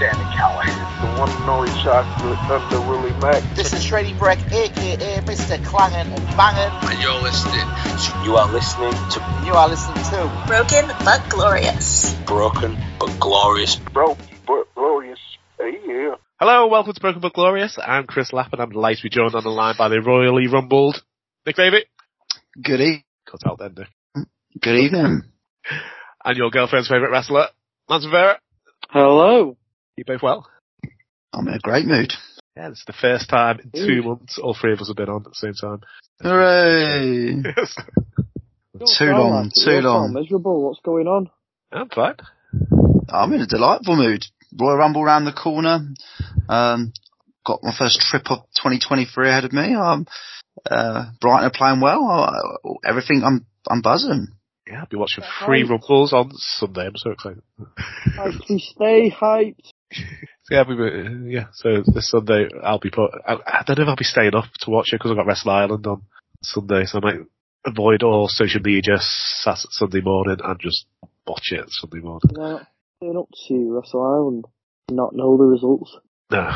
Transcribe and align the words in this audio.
Sami 0.00 0.24
Callihan. 0.32 0.80
The 1.02 1.20
one 1.20 1.28
and 1.28 1.50
only 1.50 1.68
chocolate 1.82 2.38
Thunder 2.48 2.80
Willie 2.88 3.12
Mack. 3.20 3.42
This 3.54 3.74
is 3.74 3.84
Shreddy 3.84 4.18
Breck, 4.18 4.38
aka 4.50 5.20
Mr. 5.20 5.62
Clangin' 5.62 6.06
and 6.06 6.26
Bangin'. 6.38 6.72
And 6.88 7.02
you're 7.02 7.20
listening 7.20 7.68
to. 8.00 8.24
You 8.24 8.36
are 8.36 8.50
listening 8.50 8.92
to. 8.92 9.42
You 9.44 9.52
are 9.52 9.68
listening 9.68 10.02
to. 10.04 10.44
Broken 10.46 10.88
but 11.04 11.28
glorious. 11.28 12.14
Broken 12.24 12.78
but 12.98 13.20
glorious. 13.20 13.76
Broken 13.76 14.24
but 14.46 14.74
glorious. 14.74 15.18
Hey, 15.58 15.78
yeah. 15.86 16.14
Hello, 16.38 16.68
welcome 16.68 16.94
to 16.94 17.00
Broken 17.02 17.20
but 17.20 17.34
Glorious. 17.34 17.76
I'm 17.78 18.06
Chris 18.06 18.32
Lapp 18.32 18.54
and 18.54 18.62
I'm 18.62 18.70
delighted 18.70 19.00
to 19.00 19.02
be 19.02 19.10
joined 19.10 19.34
on 19.34 19.42
the 19.42 19.50
line 19.50 19.74
by 19.76 19.90
the 19.90 20.00
royally 20.00 20.46
rumbled 20.46 21.04
Nick 21.44 21.56
David. 21.56 21.84
Good 22.54 22.80
evening. 22.80 23.04
Cut 23.30 23.46
out 23.46 23.58
then, 23.58 23.74
Nick. 23.76 24.26
Good 24.62 24.76
evening. 24.76 25.24
And 26.24 26.36
your 26.38 26.48
girlfriend's 26.48 26.88
favourite 26.88 27.10
wrestler, 27.10 27.48
Lance 27.86 28.06
Rivera. 28.06 28.38
Hello. 28.88 29.58
You 30.00 30.04
both 30.06 30.22
well? 30.22 30.48
I'm 31.34 31.46
in 31.46 31.52
a 31.52 31.58
great 31.58 31.84
mood. 31.84 32.14
Yeah, 32.56 32.70
it's 32.70 32.86
the 32.86 32.94
first 32.94 33.28
time 33.28 33.60
in 33.60 33.70
two 33.70 34.02
months 34.02 34.38
all 34.42 34.56
three 34.58 34.72
of 34.72 34.80
us 34.80 34.88
have 34.88 34.96
been 34.96 35.10
on 35.10 35.26
at 35.26 35.32
the 35.32 35.34
same 35.34 35.52
time. 35.52 35.82
Hooray! 36.22 37.42
too 38.96 39.10
long, 39.10 39.52
too 39.54 39.80
long. 39.82 40.14
Miserable. 40.14 40.64
What's 40.64 40.80
going 40.82 41.06
on? 41.06 41.28
I'm 41.70 41.90
fine. 41.90 42.14
I'm 43.10 43.30
in 43.34 43.42
a 43.42 43.46
delightful 43.46 43.94
mood. 43.94 44.24
Royal 44.58 44.78
Rumble 44.78 45.04
round 45.04 45.26
the 45.26 45.34
corner. 45.34 45.80
Um, 46.48 46.94
got 47.44 47.62
my 47.62 47.74
first 47.78 48.00
trip 48.00 48.22
of 48.30 48.38
2023 48.56 49.28
ahead 49.28 49.44
of 49.44 49.52
me. 49.52 49.74
Um, 49.74 50.06
uh, 50.64 51.10
Brighton 51.20 51.44
are 51.44 51.52
playing 51.54 51.82
well. 51.82 52.08
I, 52.08 52.88
everything, 52.88 53.22
I'm, 53.22 53.44
I'm 53.68 53.82
buzzing. 53.82 54.28
Yeah, 54.66 54.80
I'll 54.80 54.86
be 54.86 54.96
watching 54.96 55.24
three 55.44 55.64
Rumbles 55.64 56.14
on 56.14 56.30
Sunday. 56.32 56.86
I'm 56.86 56.96
so 56.96 57.10
excited. 57.10 57.42
Hyped, 58.16 58.60
stay 58.60 59.10
hyped. 59.10 59.72
So 59.92 60.54
yeah, 60.54 60.64
we, 60.66 61.32
yeah. 61.32 61.46
So 61.52 61.82
this 61.86 62.10
Sunday 62.10 62.48
I'll 62.62 62.78
be 62.78 62.90
put. 62.90 63.10
I, 63.26 63.34
I 63.46 63.62
don't 63.66 63.78
know 63.78 63.84
if 63.84 63.88
I'll 63.88 63.96
be 63.96 64.04
staying 64.04 64.34
up 64.34 64.46
to 64.60 64.70
watch 64.70 64.88
it 64.92 64.96
because 64.96 65.10
I've 65.10 65.16
got 65.16 65.26
Wrestle 65.26 65.50
Island 65.50 65.86
on 65.86 66.02
Sunday, 66.42 66.86
so 66.86 66.98
I 66.98 67.00
might 67.00 67.20
avoid 67.64 68.02
all 68.02 68.28
social 68.28 68.60
media 68.62 68.96
Saturday, 68.98 69.68
Sunday 69.70 70.00
morning 70.00 70.38
and 70.42 70.60
just 70.60 70.86
watch 71.26 71.52
it 71.52 71.64
Sunday 71.68 72.00
morning. 72.00 72.30
No, 72.32 72.60
staying 72.96 73.16
up 73.16 73.28
to 73.48 73.72
Wrestle 73.72 74.02
Island, 74.02 74.44
not 74.90 75.14
know 75.14 75.36
the 75.36 75.44
results. 75.44 75.96
No, 76.30 76.50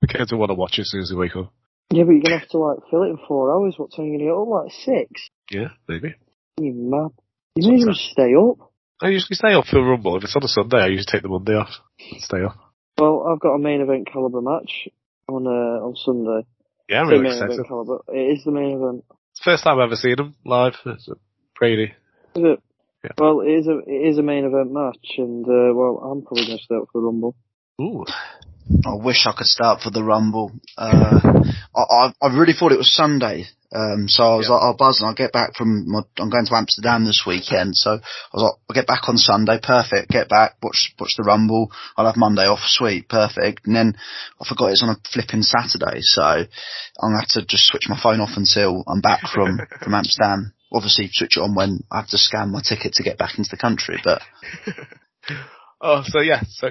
the 0.00 0.08
kids 0.08 0.32
will 0.32 0.38
want 0.38 0.50
to 0.50 0.54
watch 0.54 0.78
it 0.78 0.82
as 0.82 0.90
soon 0.90 1.02
as 1.02 1.10
they 1.10 1.16
wake 1.16 1.36
up. 1.36 1.52
Yeah, 1.90 2.04
but 2.04 2.12
you're 2.12 2.22
gonna 2.22 2.38
have 2.38 2.48
to 2.50 2.58
like 2.58 2.78
fill 2.90 3.04
it 3.04 3.10
in 3.10 3.18
four 3.26 3.52
hours. 3.52 3.74
What 3.76 3.92
time 3.92 4.04
are 4.04 4.08
you 4.08 4.18
gonna 4.18 4.30
get 4.30 4.36
up? 4.36 4.48
Like 4.48 4.72
six? 4.72 5.28
Yeah, 5.50 5.68
maybe. 5.88 6.14
You 6.60 6.72
mad? 6.74 7.10
You 7.56 7.86
well 7.86 7.94
stay 7.94 8.34
up. 8.34 8.72
I 9.00 9.08
usually 9.08 9.36
stay 9.36 9.52
up 9.54 9.64
for 9.66 9.82
Rumble. 9.82 10.16
If 10.16 10.24
it's 10.24 10.36
on 10.36 10.42
a 10.42 10.48
Sunday, 10.48 10.78
I 10.78 10.86
usually 10.88 11.06
take 11.10 11.22
the 11.22 11.28
Monday 11.28 11.54
off. 11.54 11.70
Stay 12.18 12.42
up. 12.42 12.67
Well, 12.98 13.28
I've 13.30 13.40
got 13.40 13.54
a 13.54 13.58
main 13.58 13.80
event 13.80 14.08
caliber 14.12 14.40
match 14.40 14.88
on 15.28 15.46
uh, 15.46 15.84
on 15.86 15.94
Sunday. 15.96 16.46
Yeah, 16.88 17.02
I'm 17.02 17.08
really 17.08 17.22
main 17.22 17.32
excited. 17.32 17.52
event 17.54 17.68
caliber. 17.68 17.98
It 18.08 18.38
is 18.38 18.44
the 18.44 18.50
main 18.50 18.76
event. 18.76 19.04
It's 19.30 19.40
the 19.40 19.50
first 19.50 19.64
time 19.64 19.78
I've 19.78 19.86
ever 19.86 19.96
seen 19.96 20.18
him 20.18 20.34
live. 20.44 20.74
It's 20.84 21.08
Brady. 21.56 21.94
Is 22.34 22.42
it? 22.44 22.62
Yeah. 23.04 23.10
Well, 23.16 23.40
it 23.40 23.50
is 23.50 23.66
a 23.68 23.78
it 23.86 24.08
is 24.10 24.18
a 24.18 24.22
main 24.22 24.44
event 24.44 24.72
match, 24.72 25.18
and 25.18 25.46
uh, 25.46 25.74
well, 25.74 25.98
I'm 25.98 26.22
probably 26.22 26.46
gonna 26.46 26.58
stay 26.58 26.74
up 26.74 26.88
for 26.92 27.00
the 27.00 27.06
Rumble. 27.06 27.36
Ooh. 27.80 28.04
I 28.84 28.94
wish 28.96 29.26
I 29.26 29.32
could 29.36 29.46
start 29.46 29.80
for 29.80 29.90
the 29.90 30.04
Rumble. 30.04 30.52
Uh, 30.76 31.20
I, 31.74 31.80
I, 31.80 32.12
I 32.20 32.38
really 32.38 32.52
thought 32.52 32.72
it 32.72 32.78
was 32.78 32.94
Sunday. 32.94 33.46
Um, 33.74 34.08
so 34.08 34.24
I 34.24 34.36
was 34.36 34.46
Yeah. 34.48 34.54
like, 34.54 34.62
I'll 34.62 34.76
buzz 34.76 35.00
and 35.00 35.08
I'll 35.08 35.14
get 35.14 35.32
back 35.32 35.54
from 35.54 35.84
my, 35.90 36.00
I'm 36.18 36.30
going 36.30 36.46
to 36.46 36.56
Amsterdam 36.56 37.04
this 37.04 37.24
weekend. 37.26 37.76
So 37.76 37.90
I 37.92 38.32
was 38.32 38.42
like, 38.42 38.52
I'll 38.68 38.74
get 38.74 38.86
back 38.86 39.08
on 39.08 39.18
Sunday. 39.18 39.58
Perfect. 39.62 40.08
Get 40.10 40.28
back, 40.28 40.56
watch, 40.62 40.94
watch 40.98 41.12
the 41.16 41.24
Rumble. 41.24 41.70
I'll 41.96 42.06
have 42.06 42.16
Monday 42.16 42.46
off. 42.46 42.60
Sweet. 42.64 43.08
Perfect. 43.08 43.66
And 43.66 43.76
then 43.76 43.96
I 44.40 44.48
forgot 44.48 44.70
it's 44.72 44.82
on 44.82 44.90
a 44.90 44.96
flipping 45.12 45.42
Saturday. 45.42 46.00
So 46.00 46.22
I'm 46.22 46.46
going 47.00 47.14
to 47.14 47.20
have 47.20 47.28
to 47.40 47.46
just 47.46 47.66
switch 47.68 47.88
my 47.88 48.00
phone 48.00 48.20
off 48.20 48.36
until 48.36 48.84
I'm 48.88 49.00
back 49.02 49.22
from, 49.32 49.58
from 49.82 49.94
Amsterdam. 49.94 50.54
Obviously 50.72 51.08
switch 51.12 51.36
it 51.36 51.40
on 51.40 51.54
when 51.54 51.80
I 51.90 52.00
have 52.00 52.08
to 52.08 52.18
scan 52.18 52.52
my 52.52 52.60
ticket 52.66 52.92
to 52.94 53.02
get 53.02 53.18
back 53.18 53.38
into 53.38 53.50
the 53.50 53.56
country, 53.56 54.00
but 54.04 54.22
Oh, 55.80 56.02
so 56.04 56.20
yeah, 56.20 56.42
so 56.48 56.70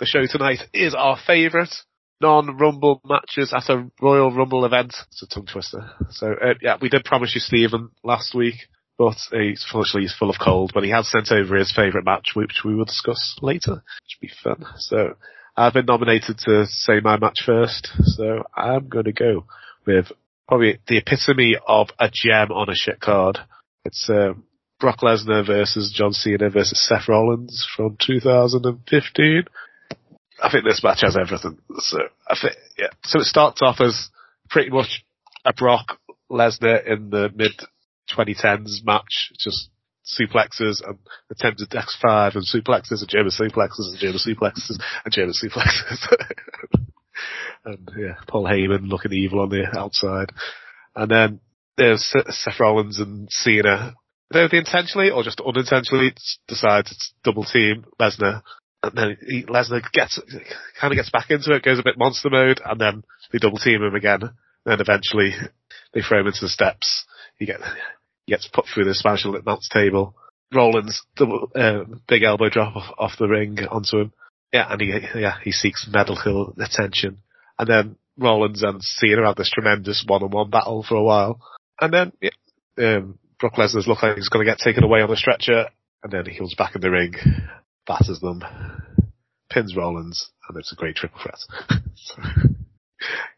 the 0.00 0.06
show 0.06 0.26
tonight 0.26 0.60
is 0.72 0.94
our 0.94 1.16
favourite 1.16 1.72
non-Rumble 2.20 3.00
matches 3.04 3.52
at 3.54 3.68
a 3.68 3.90
Royal 4.00 4.32
Rumble 4.32 4.64
event. 4.64 4.94
It's 5.08 5.22
a 5.22 5.26
tongue 5.26 5.46
twister. 5.46 5.90
So 6.10 6.32
uh, 6.32 6.54
yeah, 6.60 6.76
we 6.80 6.88
did 6.88 7.04
promise 7.04 7.34
you 7.34 7.40
Stephen 7.40 7.90
last 8.02 8.34
week, 8.34 8.56
but 8.96 9.16
he's 9.30 9.64
fortunately 9.70 10.02
he's 10.02 10.16
full 10.16 10.30
of 10.30 10.36
cold. 10.42 10.72
But 10.74 10.84
he 10.84 10.90
has 10.90 11.10
sent 11.10 11.30
over 11.30 11.56
his 11.56 11.72
favourite 11.74 12.04
match, 12.04 12.30
which 12.34 12.62
we 12.64 12.74
will 12.74 12.84
discuss 12.84 13.36
later. 13.40 13.82
It 14.02 14.08
should 14.08 14.20
be 14.20 14.30
fun. 14.42 14.64
So 14.78 15.14
I've 15.56 15.74
been 15.74 15.86
nominated 15.86 16.38
to 16.46 16.66
say 16.66 17.00
my 17.00 17.18
match 17.18 17.40
first, 17.44 17.88
so 18.02 18.44
I'm 18.56 18.88
going 18.88 19.06
to 19.06 19.12
go 19.12 19.44
with 19.86 20.12
probably 20.46 20.78
the 20.86 20.98
epitome 20.98 21.56
of 21.66 21.88
a 21.98 22.10
gem 22.12 22.50
on 22.52 22.70
a 22.70 22.74
shit 22.74 23.00
card. 23.00 23.38
It's 23.84 24.08
um, 24.08 24.44
Brock 24.80 25.00
Lesnar 25.00 25.46
versus 25.46 25.92
John 25.94 26.12
Cena 26.12 26.50
versus 26.50 26.80
Seth 26.86 27.08
Rollins 27.08 27.66
from 27.76 27.96
2015. 28.00 29.44
I 30.42 30.50
think 30.50 30.64
this 30.64 30.82
match 30.82 31.00
has 31.02 31.16
everything. 31.16 31.58
So 31.78 31.98
I 32.28 32.36
think 32.40 32.54
yeah. 32.78 32.88
So 33.04 33.20
it 33.20 33.24
starts 33.24 33.60
off 33.62 33.80
as 33.80 34.08
pretty 34.48 34.70
much 34.70 35.04
a 35.44 35.52
Brock 35.52 35.98
Lesnar 36.30 36.86
in 36.86 37.10
the 37.10 37.30
mid 37.34 37.52
2010s 38.10 38.84
match, 38.84 39.32
just 39.38 39.70
suplexes 40.08 40.82
and 40.86 40.98
attempts 41.30 41.62
attempted 41.62 41.70
F5 41.70 42.36
and 42.36 42.46
suplexes 42.46 43.00
and 43.00 43.08
German 43.08 43.30
suplexes 43.30 43.90
and 43.90 43.98
German 43.98 44.18
suplexes 44.18 44.78
and 45.04 45.12
German 45.12 45.34
suplexes. 45.34 46.06
and 47.64 47.90
yeah, 47.96 48.14
Paul 48.26 48.44
Heyman 48.44 48.88
looking 48.88 49.12
evil 49.12 49.40
on 49.40 49.50
the 49.50 49.66
outside. 49.78 50.32
And 50.96 51.10
then 51.10 51.40
there's 51.76 52.12
Seth 52.28 52.60
Rollins 52.60 52.98
and 52.98 53.28
Cena. 53.30 53.94
They 54.30 54.48
intentionally 54.52 55.10
or 55.10 55.22
just 55.22 55.40
unintentionally 55.40 56.14
decide 56.46 56.86
to 56.86 56.94
double 57.24 57.44
team 57.44 57.84
Lesnar. 58.00 58.42
And 58.88 58.96
then 58.96 59.18
he, 59.26 59.44
Lesnar 59.44 59.82
gets, 59.92 60.20
kind 60.80 60.92
of 60.92 60.96
gets 60.96 61.10
back 61.10 61.30
into 61.30 61.54
it, 61.54 61.64
goes 61.64 61.78
a 61.78 61.84
bit 61.84 61.98
monster 61.98 62.30
mode, 62.30 62.60
and 62.64 62.80
then 62.80 63.04
they 63.32 63.38
double 63.38 63.58
team 63.58 63.82
him 63.82 63.94
again. 63.94 64.20
Then 64.64 64.80
eventually 64.80 65.32
they 65.92 66.02
throw 66.02 66.20
him 66.20 66.26
into 66.26 66.40
the 66.42 66.48
steps. 66.48 67.04
He 67.38 67.46
gets, 67.46 67.62
he 68.26 68.32
gets 68.32 68.48
put 68.52 68.66
through 68.66 68.84
the 68.84 68.94
Spanish 68.94 69.24
announce 69.24 69.68
table. 69.68 70.14
Rollins 70.52 71.02
double, 71.16 71.50
uh, 71.54 71.84
big 72.06 72.22
elbow 72.22 72.48
drop 72.48 72.76
off, 72.76 72.94
off 72.98 73.18
the 73.18 73.28
ring 73.28 73.58
onto 73.70 73.98
him. 73.98 74.12
Yeah, 74.52 74.66
and 74.70 74.80
he, 74.80 74.98
yeah, 75.14 75.36
he 75.42 75.52
seeks 75.52 75.88
medical 75.90 76.54
attention. 76.58 77.18
And 77.58 77.68
then 77.68 77.96
Rollins 78.16 78.62
and 78.62 78.82
Cena 78.82 79.26
have 79.26 79.36
this 79.36 79.50
tremendous 79.50 80.04
one-on-one 80.06 80.50
battle 80.50 80.82
for 80.82 80.94
a 80.94 81.02
while. 81.02 81.40
And 81.80 81.92
then, 81.92 82.12
yeah, 82.20 82.30
um, 82.78 83.18
Brock 83.38 83.54
Lesnar's 83.54 83.86
look 83.86 84.02
like 84.02 84.16
he's 84.16 84.28
going 84.28 84.44
to 84.44 84.50
get 84.50 84.58
taken 84.58 84.84
away 84.84 85.00
on 85.00 85.10
a 85.10 85.16
stretcher, 85.16 85.66
and 86.02 86.12
then 86.12 86.26
he 86.26 86.36
comes 86.36 86.54
back 86.54 86.74
in 86.74 86.80
the 86.80 86.90
ring, 86.90 87.14
batters 87.88 88.20
them, 88.20 88.42
pins 89.50 89.74
Rollins, 89.76 90.30
and 90.48 90.58
it's 90.58 90.72
a 90.72 90.76
great 90.76 90.94
triple 90.94 91.20
threat. 91.20 91.38
so, 91.96 92.22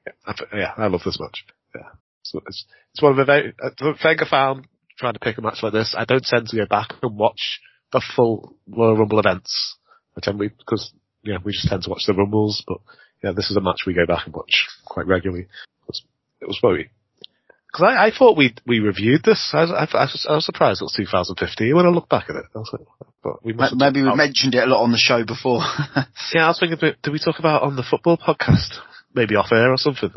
yeah, 0.07 0.13
I, 0.27 0.35
yeah, 0.55 0.73
I 0.77 0.87
love 0.89 1.03
this 1.05 1.19
match. 1.19 1.45
Yeah, 1.75 1.89
so 2.23 2.41
it's 2.47 2.67
it's 2.93 3.03
one 3.03 3.13
of 3.13 3.17
the 3.17 3.25
very. 3.25 3.55
Uh, 3.63 3.95
I 4.05 4.29
found 4.29 4.67
trying 4.99 5.15
to 5.15 5.19
pick 5.19 5.39
a 5.39 5.41
match 5.41 5.63
like 5.63 5.73
this, 5.73 5.95
I 5.97 6.05
don't 6.05 6.25
tend 6.25 6.49
to 6.49 6.57
go 6.57 6.67
back 6.67 6.91
and 7.03 7.17
watch 7.17 7.61
the 7.93 8.03
full 8.15 8.57
Royal 8.69 8.99
Rumble 8.99 9.19
events. 9.19 9.77
I 10.17 10.21
tend 10.23 10.39
because 10.39 10.93
yeah, 11.23 11.39
we 11.43 11.53
just 11.53 11.69
tend 11.69 11.83
to 11.85 11.91
watch 11.91 12.03
the 12.07 12.13
Rumbles, 12.13 12.63
but 12.69 12.79
yeah, 13.25 13.33
this 13.33 13.51
is 13.51 13.57
a 13.57 13.61
match 13.61 13.85
we 13.87 13.95
go 13.95 14.07
back 14.07 14.27
and 14.27 14.35
watch 14.35 14.67
quite 14.85 15.07
regularly. 15.07 15.45
It 15.45 15.89
was, 15.89 16.03
it 16.43 16.47
was 16.47 16.59
very 16.61 16.91
because 17.73 17.95
I, 17.97 18.07
I 18.07 18.11
thought 18.11 18.37
we 18.37 18.55
we 18.67 18.81
reviewed 18.81 19.23
this. 19.25 19.51
I, 19.55 19.63
I, 19.63 19.85
I, 19.85 20.05
was, 20.05 20.27
I 20.29 20.35
was 20.35 20.45
surprised 20.47 20.81
it 20.83 20.85
was 20.85 20.95
2015 20.97 21.75
when 21.77 21.87
I 21.87 21.91
looked 21.91 22.09
back 22.09 22.29
at 22.29 22.37
it. 22.37 22.45
I 22.55 22.59
was 22.59 22.71
like, 22.73 22.87
but 23.23 23.45
we 23.45 23.53
must 23.53 23.71
have 23.73 23.79
maybe 23.79 24.03
we 24.03 24.15
mentioned 24.15 24.55
it 24.55 24.63
a 24.63 24.67
lot 24.67 24.83
on 24.83 24.93
the 24.93 24.99
show 24.99 25.25
before. 25.25 25.63
Yeah, 26.35 26.45
I 26.45 26.49
was 26.49 26.59
thinking, 26.61 26.79
did 26.79 26.97
did 27.03 27.13
we 27.13 27.19
talk 27.19 27.39
about 27.39 27.63
it 27.63 27.67
on 27.67 27.77
the 27.77 27.83
football 27.83 28.17
podcast? 28.17 28.79
Maybe 29.15 29.35
off 29.35 29.51
air 29.53 29.71
or 29.73 29.77
something. 29.77 30.11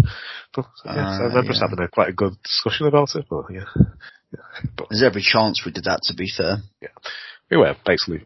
But, 0.56 0.66
yeah, 0.86 1.18
so 1.18 1.24
I 1.24 1.26
Uh, 1.26 1.30
remember 1.30 1.52
us 1.52 1.62
having 1.62 1.80
a 1.84 1.88
quite 1.88 2.10
a 2.10 2.14
good 2.14 2.34
discussion 2.44 2.86
about 2.88 3.16
it. 3.16 3.26
But 3.30 3.46
yeah, 3.52 3.66
yeah. 4.32 4.70
But 4.78 4.88
There's 4.90 5.02
every 5.04 5.24
chance 5.24 5.64
we 5.66 5.72
did 5.72 5.86
that, 5.86 6.02
to 6.04 6.14
be 6.16 6.30
fair. 6.30 6.58
yeah, 6.82 6.90
we 7.50 7.58
were 7.58 7.76
basically 7.86 8.26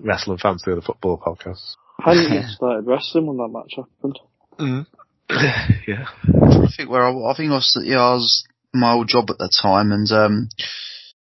wrestling 0.00 0.38
fans 0.38 0.62
doing 0.62 0.76
the 0.76 0.82
football 0.82 1.18
podcast. 1.18 1.76
I 2.02 2.14
hadn't 2.14 2.32
even 2.32 2.48
started 2.48 2.86
wrestling 2.86 3.26
when 3.26 3.36
that 3.36 3.48
match 3.52 3.74
happened. 3.76 4.18
Mm. 4.58 4.86
yeah. 5.86 6.06
I 6.42 6.66
think 6.76 6.90
where 6.90 7.02
I, 7.06 7.10
I 7.12 7.34
think 7.36 7.50
I 7.50 7.54
was, 7.54 7.80
yeah, 7.84 8.00
I 8.00 8.14
was 8.14 8.44
my 8.72 8.92
old 8.92 9.08
job 9.08 9.30
at 9.30 9.38
the 9.38 9.50
time, 9.62 9.92
and 9.92 10.10
um, 10.12 10.48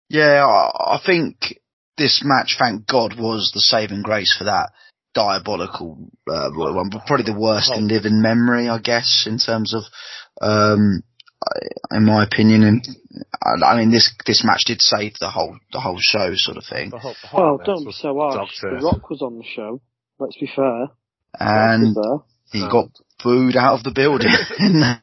yeah, 0.09 0.45
I, 0.45 0.95
I 0.95 0.99
think 1.05 1.59
this 1.97 2.21
match, 2.23 2.55
thank 2.59 2.85
God, 2.87 3.17
was 3.19 3.51
the 3.53 3.59
saving 3.59 4.01
grace 4.03 4.35
for 4.37 4.45
that 4.45 4.69
diabolical 5.13 6.09
uh, 6.29 6.51
Royal 6.53 6.75
Rumble. 6.75 7.01
Probably 7.05 7.25
the 7.25 7.39
worst 7.39 7.71
in 7.75 7.87
living 7.87 8.21
memory, 8.21 8.69
I 8.69 8.77
guess, 8.79 9.25
in 9.27 9.39
terms 9.39 9.73
of, 9.73 9.83
um, 10.41 11.01
in 11.91 12.05
my 12.05 12.23
opinion. 12.23 12.63
And 12.63 12.85
I, 13.41 13.65
I 13.73 13.77
mean, 13.77 13.91
this 13.91 14.13
this 14.25 14.43
match 14.45 14.63
did 14.65 14.81
save 14.81 15.13
the 15.19 15.29
whole 15.29 15.57
the 15.73 15.79
whole 15.79 15.97
show, 15.99 16.33
sort 16.35 16.57
of 16.57 16.65
thing. 16.69 16.91
The 16.91 16.99
whole, 16.99 17.15
the 17.21 17.27
whole 17.27 17.57
Well, 17.57 17.61
don't 17.65 17.79
be 17.81 17.87
was 17.87 17.99
so 17.99 18.15
harsh. 18.19 18.61
The 18.61 18.79
Rock 18.83 19.09
was 19.09 19.21
on 19.21 19.37
the 19.37 19.45
show. 19.45 19.81
Let's 20.19 20.37
be 20.39 20.49
fair. 20.55 20.87
And 21.39 21.95
he 22.51 22.63
Oh. 22.63 22.69
got 22.69 22.89
booed 23.23 23.55
out 23.55 23.75
of 23.75 23.83
the 23.83 23.91
building. 23.91 24.31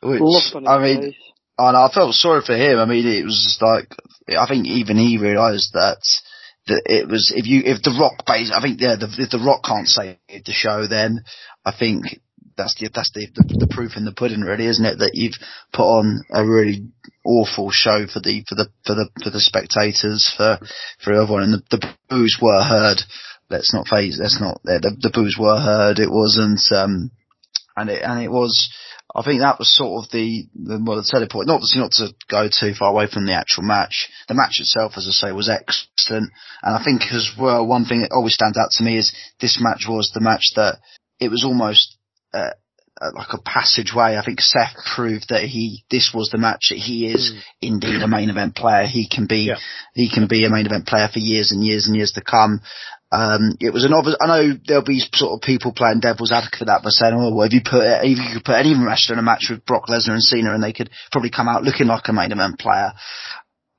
Which 0.02 0.20
Look 0.20 0.54
on 0.54 0.62
his 0.62 0.68
I 0.68 0.78
mean, 0.78 1.02
face. 1.02 1.14
And 1.58 1.76
I 1.76 1.88
felt 1.92 2.14
sorry 2.14 2.42
for 2.46 2.56
him. 2.56 2.78
I 2.78 2.84
mean, 2.84 3.06
it 3.06 3.24
was 3.24 3.42
just 3.42 3.62
like 3.62 3.88
I 4.28 4.46
think 4.46 4.66
even 4.66 4.96
he 4.96 5.18
realised 5.18 5.72
that 5.72 5.98
that 6.68 6.82
it 6.86 7.08
was 7.08 7.32
if 7.34 7.46
you 7.46 7.62
if 7.64 7.82
the 7.82 7.96
Rock 7.98 8.24
base 8.26 8.52
I 8.54 8.60
think 8.60 8.80
yeah 8.80 8.96
the, 8.96 9.08
if 9.18 9.30
the 9.30 9.42
Rock 9.42 9.64
can't 9.64 9.88
save 9.88 10.18
the 10.28 10.52
show 10.52 10.86
then 10.86 11.24
I 11.64 11.72
think 11.76 12.20
that's 12.56 12.74
the 12.74 12.90
that's 12.94 13.10
the, 13.14 13.26
the 13.34 13.66
the 13.66 13.74
proof 13.74 13.96
in 13.96 14.04
the 14.04 14.12
pudding 14.12 14.42
really 14.42 14.66
isn't 14.66 14.84
it 14.84 14.98
that 14.98 15.12
you've 15.14 15.38
put 15.72 15.84
on 15.84 16.22
a 16.30 16.44
really 16.44 16.86
awful 17.24 17.70
show 17.70 18.06
for 18.06 18.20
the 18.20 18.44
for 18.46 18.54
the 18.54 18.68
for 18.84 18.94
the 18.94 19.08
for 19.22 19.30
the 19.30 19.40
spectators 19.40 20.32
for 20.36 20.58
for 21.02 21.12
everyone 21.12 21.42
and 21.42 21.54
the, 21.54 21.62
the 21.70 21.94
boos 22.08 22.38
were 22.40 22.62
heard. 22.62 23.00
Let's 23.50 23.72
not 23.72 23.88
face. 23.88 24.18
Let's 24.20 24.40
not. 24.40 24.60
The, 24.62 24.96
the 25.00 25.10
boos 25.12 25.36
were 25.38 25.58
heard. 25.58 25.98
It 25.98 26.10
wasn't. 26.10 26.60
Um, 26.70 27.10
and 27.76 27.90
it 27.90 28.02
and 28.02 28.22
it 28.22 28.30
was. 28.30 28.72
I 29.14 29.22
think 29.22 29.40
that 29.40 29.58
was 29.58 29.74
sort 29.74 30.04
of 30.04 30.10
the, 30.10 30.44
the 30.54 30.78
well 30.84 30.98
the 30.98 31.08
teleport. 31.08 31.46
Not 31.46 31.62
to, 31.62 31.78
not 31.78 31.92
to 31.92 32.08
go 32.28 32.48
too 32.48 32.74
far 32.78 32.90
away 32.90 33.06
from 33.10 33.24
the 33.24 33.32
actual 33.32 33.62
match. 33.62 34.10
The 34.28 34.34
match 34.34 34.60
itself, 34.60 34.92
as 34.96 35.08
I 35.08 35.12
say, 35.12 35.32
was 35.32 35.48
excellent. 35.48 36.30
And 36.62 36.76
I 36.76 36.84
think 36.84 37.02
as 37.10 37.30
well, 37.38 37.66
one 37.66 37.86
thing 37.86 38.02
that 38.02 38.12
always 38.12 38.34
stands 38.34 38.58
out 38.58 38.70
to 38.72 38.84
me 38.84 38.98
is 38.98 39.14
this 39.40 39.58
match 39.62 39.86
was 39.88 40.10
the 40.12 40.20
match 40.20 40.52
that 40.56 40.76
it 41.18 41.30
was 41.30 41.42
almost 41.42 41.96
uh, 42.34 42.50
uh, 43.00 43.10
like 43.14 43.32
a 43.32 43.40
passageway. 43.40 44.16
I 44.16 44.24
think 44.24 44.40
Seth 44.40 44.74
proved 44.94 45.30
that 45.30 45.44
he 45.44 45.84
this 45.90 46.10
was 46.14 46.28
the 46.28 46.38
match 46.38 46.66
that 46.68 46.78
he 46.78 47.06
is 47.06 47.32
indeed 47.62 48.02
a 48.02 48.08
main 48.08 48.28
event 48.28 48.56
player. 48.56 48.86
He 48.86 49.08
can 49.08 49.26
be 49.26 49.46
Yeah. 49.48 49.56
he 49.94 50.10
can 50.10 50.26
be 50.26 50.44
a 50.44 50.50
main 50.50 50.66
event 50.66 50.86
player 50.86 51.08
for 51.10 51.18
years 51.18 51.50
and 51.50 51.64
years 51.64 51.86
and 51.86 51.96
years 51.96 52.12
to 52.12 52.20
come. 52.20 52.60
Um, 53.10 53.56
it 53.60 53.72
was 53.72 53.84
an 53.84 53.94
obvious, 53.94 54.16
I 54.20 54.26
know 54.26 54.58
there'll 54.66 54.84
be 54.84 55.00
sort 55.00 55.32
of 55.32 55.40
people 55.40 55.72
playing 55.72 56.00
devil's 56.00 56.32
advocate 56.32 56.58
for 56.58 56.64
that 56.66 56.82
by 56.82 56.90
saying, 56.90 57.14
oh, 57.14 57.34
well, 57.34 57.46
if 57.46 57.54
you 57.54 57.62
put, 57.64 57.80
if 58.04 58.18
you 58.18 58.34
could 58.34 58.44
put 58.44 58.60
any 58.60 58.74
wrestler 58.76 59.14
in 59.14 59.18
a 59.18 59.22
match 59.22 59.48
with 59.48 59.64
Brock 59.64 59.88
Lesnar 59.88 60.12
and 60.12 60.22
Cena 60.22 60.52
and 60.52 60.62
they 60.62 60.74
could 60.74 60.90
probably 61.10 61.30
come 61.30 61.48
out 61.48 61.62
looking 61.62 61.86
like 61.86 62.08
a 62.08 62.12
main 62.12 62.32
event 62.32 62.58
player. 62.58 62.92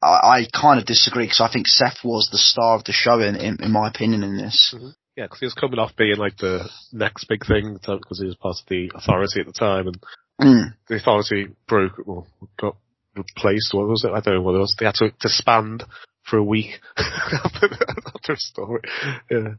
I, 0.02 0.08
I 0.08 0.48
kind 0.52 0.80
of 0.80 0.86
disagree 0.86 1.26
because 1.26 1.42
I 1.42 1.52
think 1.52 1.68
Seth 1.68 2.04
was 2.04 2.30
the 2.32 2.38
star 2.40 2.76
of 2.76 2.86
the 2.86 2.92
show 2.92 3.20
in, 3.20 3.36
in, 3.36 3.62
in 3.62 3.72
my 3.72 3.88
opinion 3.88 4.24
in 4.24 4.38
this. 4.38 4.74
Yeah, 5.16 5.26
because 5.26 5.40
he 5.40 5.46
was 5.46 5.54
coming 5.54 5.80
off 5.80 5.96
being 5.96 6.18
like 6.18 6.38
the 6.38 6.68
next 6.92 7.26
big 7.26 7.46
thing 7.46 7.74
because 7.74 8.20
he 8.20 8.26
was 8.26 8.36
part 8.36 8.56
of 8.60 8.66
the 8.68 8.92
authority 8.96 9.42
at 9.42 9.46
the 9.46 9.54
time, 9.54 9.88
and 9.88 9.98
Mm. 10.40 10.74
the 10.88 10.96
authority 10.96 11.48
broke, 11.68 12.00
well, 12.06 12.26
got 12.58 12.78
replaced. 13.16 13.74
What 13.74 13.88
was 13.88 14.06
it? 14.06 14.12
I 14.12 14.22
don't 14.22 14.36
know 14.36 14.42
what 14.42 14.56
it 14.56 14.60
was. 14.60 14.76
They 14.80 14.86
had 14.86 14.96
to 14.96 15.12
disband 15.20 15.84
for 16.30 16.38
a 16.38 16.44
week 16.44 16.80
after, 16.98 17.70
after 18.16 18.34
a 18.34 18.38
story. 18.38 18.82
Yeah. 19.30 19.54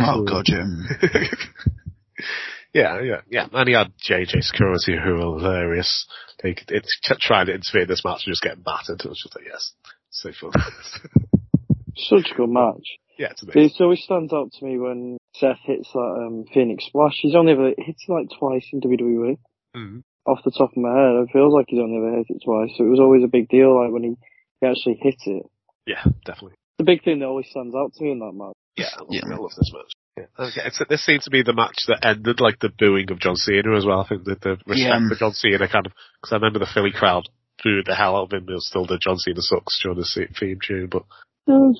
Oh 0.00 0.24
god, 0.24 0.44
Jim. 0.46 0.84
yeah, 2.74 3.00
yeah, 3.00 3.20
yeah. 3.30 3.46
And 3.52 3.68
he 3.68 3.74
had 3.74 3.92
JJ 3.98 4.42
Security 4.42 4.96
who 5.02 5.14
were 5.14 5.38
hilarious. 5.38 6.06
They 6.42 6.54
could, 6.54 6.70
it's 6.70 6.98
trying 7.20 7.46
to 7.46 7.54
interfere 7.54 7.82
in 7.82 7.88
this 7.88 8.04
match 8.04 8.22
and 8.26 8.32
just 8.32 8.42
getting 8.42 8.62
battered. 8.62 9.00
It 9.04 9.08
was 9.08 9.20
just 9.22 9.36
like, 9.36 9.46
yes, 9.46 9.72
so 10.10 10.30
fun. 10.38 10.52
Such 11.96 12.32
a 12.32 12.34
good 12.34 12.50
match. 12.50 12.98
yeah, 13.18 13.28
it's 13.30 13.42
amazing. 13.42 13.62
It 13.78 13.82
always 13.82 14.02
stands 14.02 14.32
out 14.32 14.50
to 14.52 14.64
me 14.64 14.78
when 14.78 15.16
Seth 15.36 15.60
hits 15.64 15.88
that 15.92 16.24
um, 16.26 16.44
Phoenix 16.52 16.86
Splash. 16.86 17.18
He's 17.20 17.36
only 17.36 17.52
ever 17.52 17.68
hit 17.68 17.96
it 17.96 18.12
like 18.12 18.26
twice 18.36 18.66
in 18.72 18.80
WWE. 18.80 19.38
Mhm. 19.76 20.02
Off 20.26 20.40
the 20.44 20.50
top 20.50 20.70
of 20.70 20.76
my 20.76 20.88
head, 20.90 21.22
it 21.22 21.28
feels 21.32 21.52
like 21.52 21.66
he's 21.68 21.78
only 21.80 21.98
ever 21.98 22.16
hit 22.16 22.26
it 22.30 22.42
twice. 22.44 22.70
So 22.76 22.84
it 22.84 22.88
was 22.88 22.98
always 23.00 23.22
a 23.22 23.28
big 23.28 23.48
deal, 23.48 23.78
like 23.80 23.92
when 23.92 24.02
he, 24.02 24.14
he 24.60 24.66
actually 24.66 24.98
hit 25.00 25.16
it. 25.26 25.46
Yeah, 25.86 26.02
definitely. 26.24 26.54
The 26.78 26.84
big 26.84 27.04
thing 27.04 27.20
that 27.20 27.26
always 27.26 27.46
stands 27.50 27.74
out 27.74 27.92
to 27.94 28.02
me 28.04 28.12
in 28.12 28.18
that 28.18 28.32
match. 28.32 28.54
Yeah, 28.76 28.86
I 28.96 29.00
love, 29.00 29.08
Yeah. 29.10 29.20
I 29.26 29.36
love 29.36 29.50
this 29.56 29.72
match. 29.72 29.92
Yeah. 30.16 30.46
Okay, 30.46 30.60
it's, 30.66 30.80
this 30.88 31.04
seemed 31.04 31.22
to 31.22 31.30
be 31.30 31.42
the 31.42 31.52
match 31.52 31.76
that 31.88 32.04
ended 32.04 32.40
like 32.40 32.58
the 32.60 32.70
booing 32.76 33.10
of 33.10 33.18
John 33.20 33.36
Cena 33.36 33.76
as 33.76 33.84
well. 33.84 34.00
I 34.00 34.08
think 34.08 34.24
that 34.24 34.40
the 34.40 34.50
respect 34.66 34.78
Yeah. 34.78 35.08
for 35.08 35.14
John 35.16 35.32
Cena 35.32 35.68
kind 35.68 35.86
of 35.86 35.92
because 36.20 36.32
I 36.32 36.36
remember 36.36 36.58
the 36.60 36.70
Philly 36.72 36.92
crowd 36.92 37.28
booed 37.62 37.86
the 37.86 37.94
hell 37.94 38.16
out 38.16 38.24
of 38.24 38.32
him. 38.32 38.46
It 38.48 38.52
was 38.54 38.66
still 38.68 38.86
the 38.86 38.98
John 39.02 39.18
Cena 39.18 39.40
sucks 39.40 39.80
during 39.82 39.98
the 39.98 40.26
theme 40.38 40.58
tune, 40.66 40.88
but 40.90 41.02
like 41.46 41.78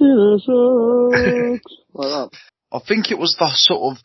that. 1.94 2.30
I 2.72 2.78
think 2.86 3.10
it 3.10 3.18
was 3.18 3.34
the 3.38 3.50
sort 3.54 3.96
of 3.96 4.02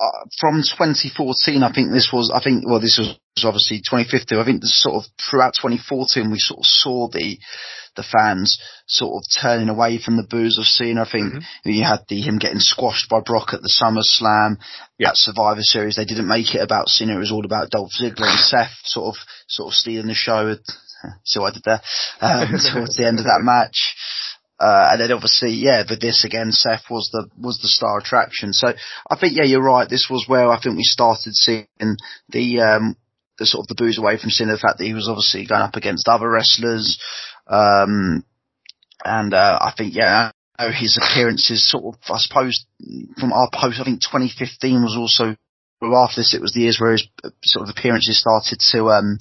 uh, 0.00 0.24
from 0.38 0.62
2014. 0.62 1.62
I 1.62 1.72
think 1.72 1.90
this 1.90 2.10
was. 2.12 2.30
I 2.34 2.40
think 2.42 2.66
well, 2.66 2.80
this 2.80 2.98
was 2.98 3.18
obviously 3.44 3.78
2015. 3.78 4.38
I 4.38 4.44
think 4.44 4.60
this 4.60 4.80
sort 4.80 4.96
of 4.96 5.10
throughout 5.18 5.54
2014 5.54 6.30
we 6.30 6.38
sort 6.38 6.60
of 6.60 6.66
saw 6.66 7.08
the 7.08 7.38
the 7.96 8.04
fans 8.04 8.60
sort 8.86 9.18
of 9.18 9.42
turning 9.42 9.68
away 9.68 9.98
from 9.98 10.16
the 10.16 10.26
boos 10.28 10.56
of 10.56 10.64
Cena. 10.64 11.02
I 11.02 11.10
think 11.10 11.42
you 11.64 11.84
had 11.84 12.06
the 12.08 12.20
him 12.20 12.38
getting 12.38 12.60
squashed 12.60 13.10
by 13.10 13.20
Brock 13.20 13.52
at 13.52 13.60
the 13.60 13.68
SummerSlam. 13.68 14.56
Yeah. 14.98 15.10
At 15.10 15.16
Survivor 15.16 15.62
Series, 15.62 15.96
they 15.96 16.04
didn't 16.04 16.28
make 16.28 16.54
it 16.54 16.62
about 16.62 16.88
Cena. 16.88 17.16
It 17.16 17.18
was 17.18 17.32
all 17.32 17.44
about 17.44 17.70
Dolph 17.70 17.92
Ziggler 17.92 18.30
and 18.30 18.38
Seth 18.38 18.72
sort 18.84 19.16
of 19.16 19.22
sort 19.48 19.68
of 19.68 19.74
stealing 19.74 20.06
the 20.06 20.14
show. 20.14 20.54
See 21.24 21.38
what 21.38 21.50
I 21.50 21.54
did 21.54 21.62
there? 21.64 21.82
Um, 22.20 22.48
towards 22.72 22.96
the 22.96 23.06
end 23.06 23.18
of 23.18 23.26
that 23.26 23.42
match. 23.42 23.94
Uh, 24.60 24.88
and 24.92 25.00
then 25.00 25.12
obviously, 25.12 25.50
yeah, 25.50 25.84
but 25.86 26.00
this 26.00 26.24
again, 26.24 26.50
Seth 26.50 26.90
was 26.90 27.10
the, 27.12 27.28
was 27.40 27.58
the 27.62 27.68
star 27.68 27.98
attraction. 27.98 28.52
So 28.52 28.68
I 29.08 29.16
think, 29.18 29.36
yeah, 29.36 29.44
you're 29.44 29.62
right. 29.62 29.88
This 29.88 30.08
was 30.10 30.24
where 30.26 30.50
I 30.50 30.60
think 30.60 30.76
we 30.76 30.82
started 30.82 31.34
Cena 31.34 31.66
the, 32.28 32.60
um, 32.60 32.96
the 33.38 33.46
sort 33.46 33.64
of 33.64 33.68
the 33.68 33.80
boos 33.80 33.98
away 33.98 34.18
from 34.18 34.30
seeing 34.30 34.50
the 34.50 34.58
fact 34.58 34.78
that 34.78 34.84
he 34.84 34.94
was 34.94 35.08
obviously 35.08 35.46
going 35.46 35.62
up 35.62 35.76
against 35.76 36.08
other 36.08 36.28
wrestlers. 36.28 37.00
Um, 37.46 38.24
and, 39.04 39.32
uh, 39.32 39.58
I 39.60 39.72
think, 39.76 39.94
yeah, 39.94 40.32
his 40.58 40.98
appearances 41.00 41.70
sort 41.70 41.94
of, 41.94 42.00
I 42.10 42.18
suppose, 42.18 42.66
from 43.18 43.32
our 43.32 43.48
post, 43.52 43.80
I 43.80 43.84
think 43.84 44.00
2015 44.00 44.82
was 44.82 44.96
also, 44.98 45.36
well, 45.80 46.02
after 46.02 46.20
this, 46.20 46.34
it 46.34 46.42
was 46.42 46.52
the 46.52 46.62
years 46.62 46.78
where 46.80 46.92
his 46.92 47.06
uh, 47.22 47.30
sort 47.44 47.68
of 47.68 47.74
appearances 47.76 48.18
started 48.18 48.58
to, 48.72 48.90
um, 48.90 49.18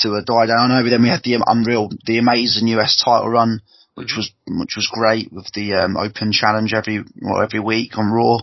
to 0.00 0.14
uh, 0.14 0.22
die 0.24 0.46
down 0.46 0.72
over. 0.72 0.88
Then 0.88 1.02
we 1.02 1.10
had 1.10 1.22
the 1.22 1.34
um, 1.34 1.44
unreal, 1.46 1.90
the 2.06 2.16
amazing 2.16 2.68
US 2.68 2.96
title 2.96 3.28
run, 3.28 3.60
which 4.00 4.14
was 4.16 4.32
which 4.48 4.74
was 4.76 4.90
great 4.90 5.32
with 5.32 5.46
the 5.54 5.74
um, 5.74 5.96
open 5.96 6.32
challenge 6.32 6.72
every 6.72 7.04
well, 7.20 7.42
every 7.42 7.60
week 7.60 7.98
on 7.98 8.10
Raw. 8.10 8.38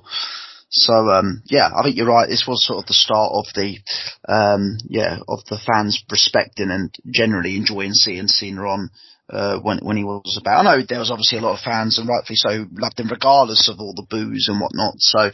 So 0.70 1.10
um, 1.10 1.42
yeah, 1.46 1.70
I 1.76 1.84
think 1.84 1.98
you're 1.98 2.08
right. 2.08 2.30
This 2.30 2.46
was 2.48 2.66
sort 2.66 2.80
of 2.80 2.86
the 2.86 2.94
start 2.94 3.32
of 3.34 3.46
the 3.56 3.80
um, 4.28 4.78
yeah 4.88 5.20
of 5.28 5.44
the 5.50 5.60
fans 5.66 6.04
respecting 6.12 6.70
and 6.70 6.94
generally 7.10 7.58
enjoying 7.58 7.94
seeing 7.94 8.28
Cena 8.28 8.62
on. 8.62 8.90
Uh, 9.30 9.60
when 9.60 9.80
when 9.80 9.98
he 9.98 10.06
was 10.06 10.40
about, 10.40 10.66
I 10.66 10.78
know 10.78 10.86
there 10.88 11.00
was 11.00 11.12
obviously 11.12 11.38
a 11.38 11.42
lot 11.42 11.58
of 11.58 11.60
fans, 11.60 12.00
and 12.00 12.08
rightfully 12.08 12.38
so, 12.38 12.66
loved 12.72 12.98
him 12.98 13.10
regardless 13.10 13.68
of 13.68 13.78
all 13.82 13.94
the 13.94 14.08
boos 14.10 14.48
and 14.48 14.62
whatnot. 14.62 14.94
So, 15.00 15.32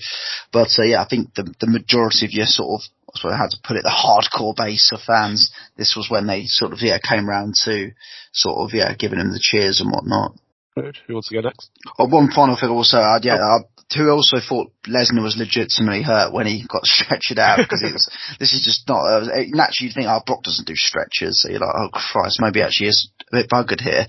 but 0.51 0.69
uh, 0.79 0.83
yeah, 0.83 1.03
I 1.03 1.07
think 1.07 1.35
the 1.35 1.53
the 1.61 1.67
majority 1.67 2.25
of 2.25 2.31
your 2.31 2.47
sort 2.47 2.81
of 2.81 2.89
I 3.13 3.19
suppose 3.19 3.37
how 3.37 3.47
to 3.47 3.57
put 3.63 3.77
it, 3.77 3.83
the 3.83 3.93
hardcore 3.93 4.55
base 4.55 4.91
of 4.91 5.01
fans. 5.01 5.51
This 5.77 5.93
was 5.95 6.09
when 6.09 6.25
they 6.25 6.45
sort 6.45 6.73
of 6.73 6.81
yeah 6.81 6.97
came 6.97 7.29
round 7.29 7.53
to 7.65 7.91
sort 8.33 8.57
of 8.57 8.73
yeah 8.75 8.93
giving 8.95 9.19
him 9.19 9.31
the 9.31 9.39
cheers 9.41 9.79
and 9.79 9.91
whatnot. 9.91 10.35
Good. 10.75 10.97
who 11.05 11.13
wants 11.13 11.29
to 11.29 11.35
go 11.35 11.41
next? 11.41 11.69
Oh, 11.99 12.07
one 12.07 12.31
final 12.31 12.57
thing 12.57 12.69
also, 12.69 12.97
uh, 12.97 13.19
yeah, 13.21 13.35
uh, 13.35 13.59
who 13.95 14.09
also 14.09 14.37
thought 14.41 14.71
Lesnar 14.87 15.21
was 15.21 15.37
legitimately 15.37 16.01
hurt 16.01 16.33
when 16.33 16.47
he 16.47 16.65
got 16.67 16.83
stretchered 16.89 17.37
out 17.37 17.57
because 17.57 17.83
it 17.83 17.93
was, 17.93 18.09
this 18.39 18.53
is 18.53 18.65
just 18.65 18.89
not, 18.89 19.05
uh, 19.05 19.45
naturally 19.53 19.87
you'd 19.87 19.93
think, 19.93 20.07
oh, 20.09 20.21
Brock 20.25 20.41
doesn't 20.41 20.65
do 20.65 20.75
stretchers. 20.75 21.41
So 21.41 21.49
you're 21.49 21.59
like, 21.59 21.75
oh 21.75 21.89
Christ, 21.93 22.39
maybe 22.41 22.63
actually 22.63 22.87
is 22.87 23.09
a 23.31 23.37
bit 23.37 23.49
buggered 23.49 23.81
here. 23.81 24.07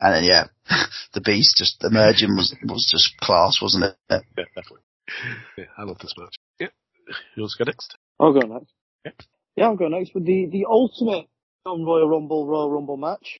And 0.00 0.14
then 0.14 0.24
yeah, 0.24 0.46
the 1.14 1.20
beast 1.20 1.54
just 1.56 1.84
emerging 1.84 2.34
was, 2.34 2.54
was 2.64 2.88
just 2.90 3.16
class, 3.20 3.62
wasn't 3.62 3.84
it? 3.84 3.96
Yeah, 4.10 4.18
definitely. 4.36 4.82
Yeah, 5.56 5.70
I 5.78 5.84
love 5.84 5.98
this 6.00 6.14
match. 6.18 6.34
Yeah. 6.58 6.68
Who 7.36 7.42
wants 7.42 7.56
to 7.56 7.64
go 7.64 7.68
next? 7.70 7.96
I'll 8.18 8.32
go 8.32 8.40
next. 8.40 8.72
Yeah. 9.04 9.12
Yeah, 9.56 9.64
I'll 9.66 9.76
go 9.76 9.86
next 9.86 10.12
with 10.14 10.26
the, 10.26 10.48
the 10.50 10.64
ultimate 10.68 11.26
non-Royal 11.64 12.08
Rumble, 12.08 12.46
Royal 12.46 12.70
Rumble 12.70 12.96
match. 12.96 13.38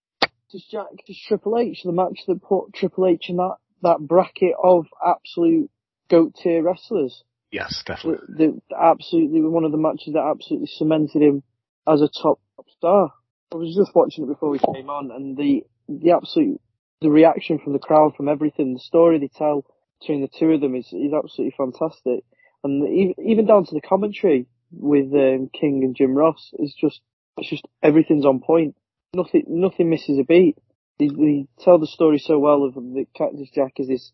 Just 0.51 0.71
Jack, 0.71 0.87
just 1.07 1.23
Triple 1.27 1.59
H, 1.59 1.81
the 1.85 1.93
match 1.93 2.21
that 2.27 2.43
put 2.43 2.73
Triple 2.75 3.07
H 3.07 3.27
in 3.29 3.37
that, 3.37 3.57
that 3.83 3.99
bracket 3.99 4.55
of 4.63 4.87
absolute 5.05 5.71
GOAT 6.09 6.35
tier 6.43 6.63
wrestlers. 6.63 7.25
Yes, 7.51 7.83
definitely. 7.87 8.27
the, 8.29 8.61
the 8.69 8.77
absolutely 8.77 9.41
one 9.41 9.65
of 9.65 9.73
the 9.73 9.79
matches 9.79 10.15
that 10.15 10.27
absolutely 10.29 10.67
cemented 10.67 11.23
him 11.23 11.43
as 11.87 12.03
a 12.03 12.09
top, 12.09 12.41
star. 12.77 13.13
I 13.53 13.57
was 13.57 13.75
just 13.77 13.95
watching 13.95 14.25
it 14.25 14.29
before 14.29 14.51
we 14.51 14.59
came 14.59 14.91
on, 14.91 15.11
and 15.11 15.37
the 15.37 15.63
the 15.89 16.13
absolute 16.13 16.61
the 17.01 17.11
reaction 17.11 17.59
from 17.59 17.73
the 17.73 17.79
crowd 17.79 18.15
from 18.17 18.29
everything, 18.29 18.75
the 18.75 18.81
story 18.81 19.19
they 19.19 19.29
tell 19.29 19.65
between 20.01 20.23
the 20.23 20.29
two 20.39 20.51
of 20.51 20.61
them 20.61 20.75
is 20.75 20.87
is 20.87 21.13
absolutely 21.13 21.55
fantastic, 21.57 22.25
and 22.63 22.83
even 22.89 23.15
even 23.25 23.47
down 23.47 23.65
to 23.67 23.75
the 23.75 23.81
commentary 23.81 24.47
with 24.73 25.13
um, 25.15 25.51
King 25.53 25.83
and 25.85 25.95
Jim 25.95 26.15
Ross 26.15 26.51
is 26.55 26.75
just 26.79 27.01
it's 27.37 27.51
just 27.51 27.67
everything's 27.83 28.27
on 28.27 28.41
point. 28.41 28.75
Nothing 29.15 29.45
nothing 29.49 29.91
misses 29.91 30.19
a 30.19 30.25
beat. 30.25 30.57
they, 30.99 31.09
they 31.09 31.47
tell 31.61 31.79
the 31.79 31.87
story 31.87 32.19
so 32.19 32.39
well 32.39 32.65
of 32.65 32.75
the 32.75 33.07
Cactus 33.17 33.49
Jack 33.55 33.75
is 33.79 33.89
this 33.89 34.13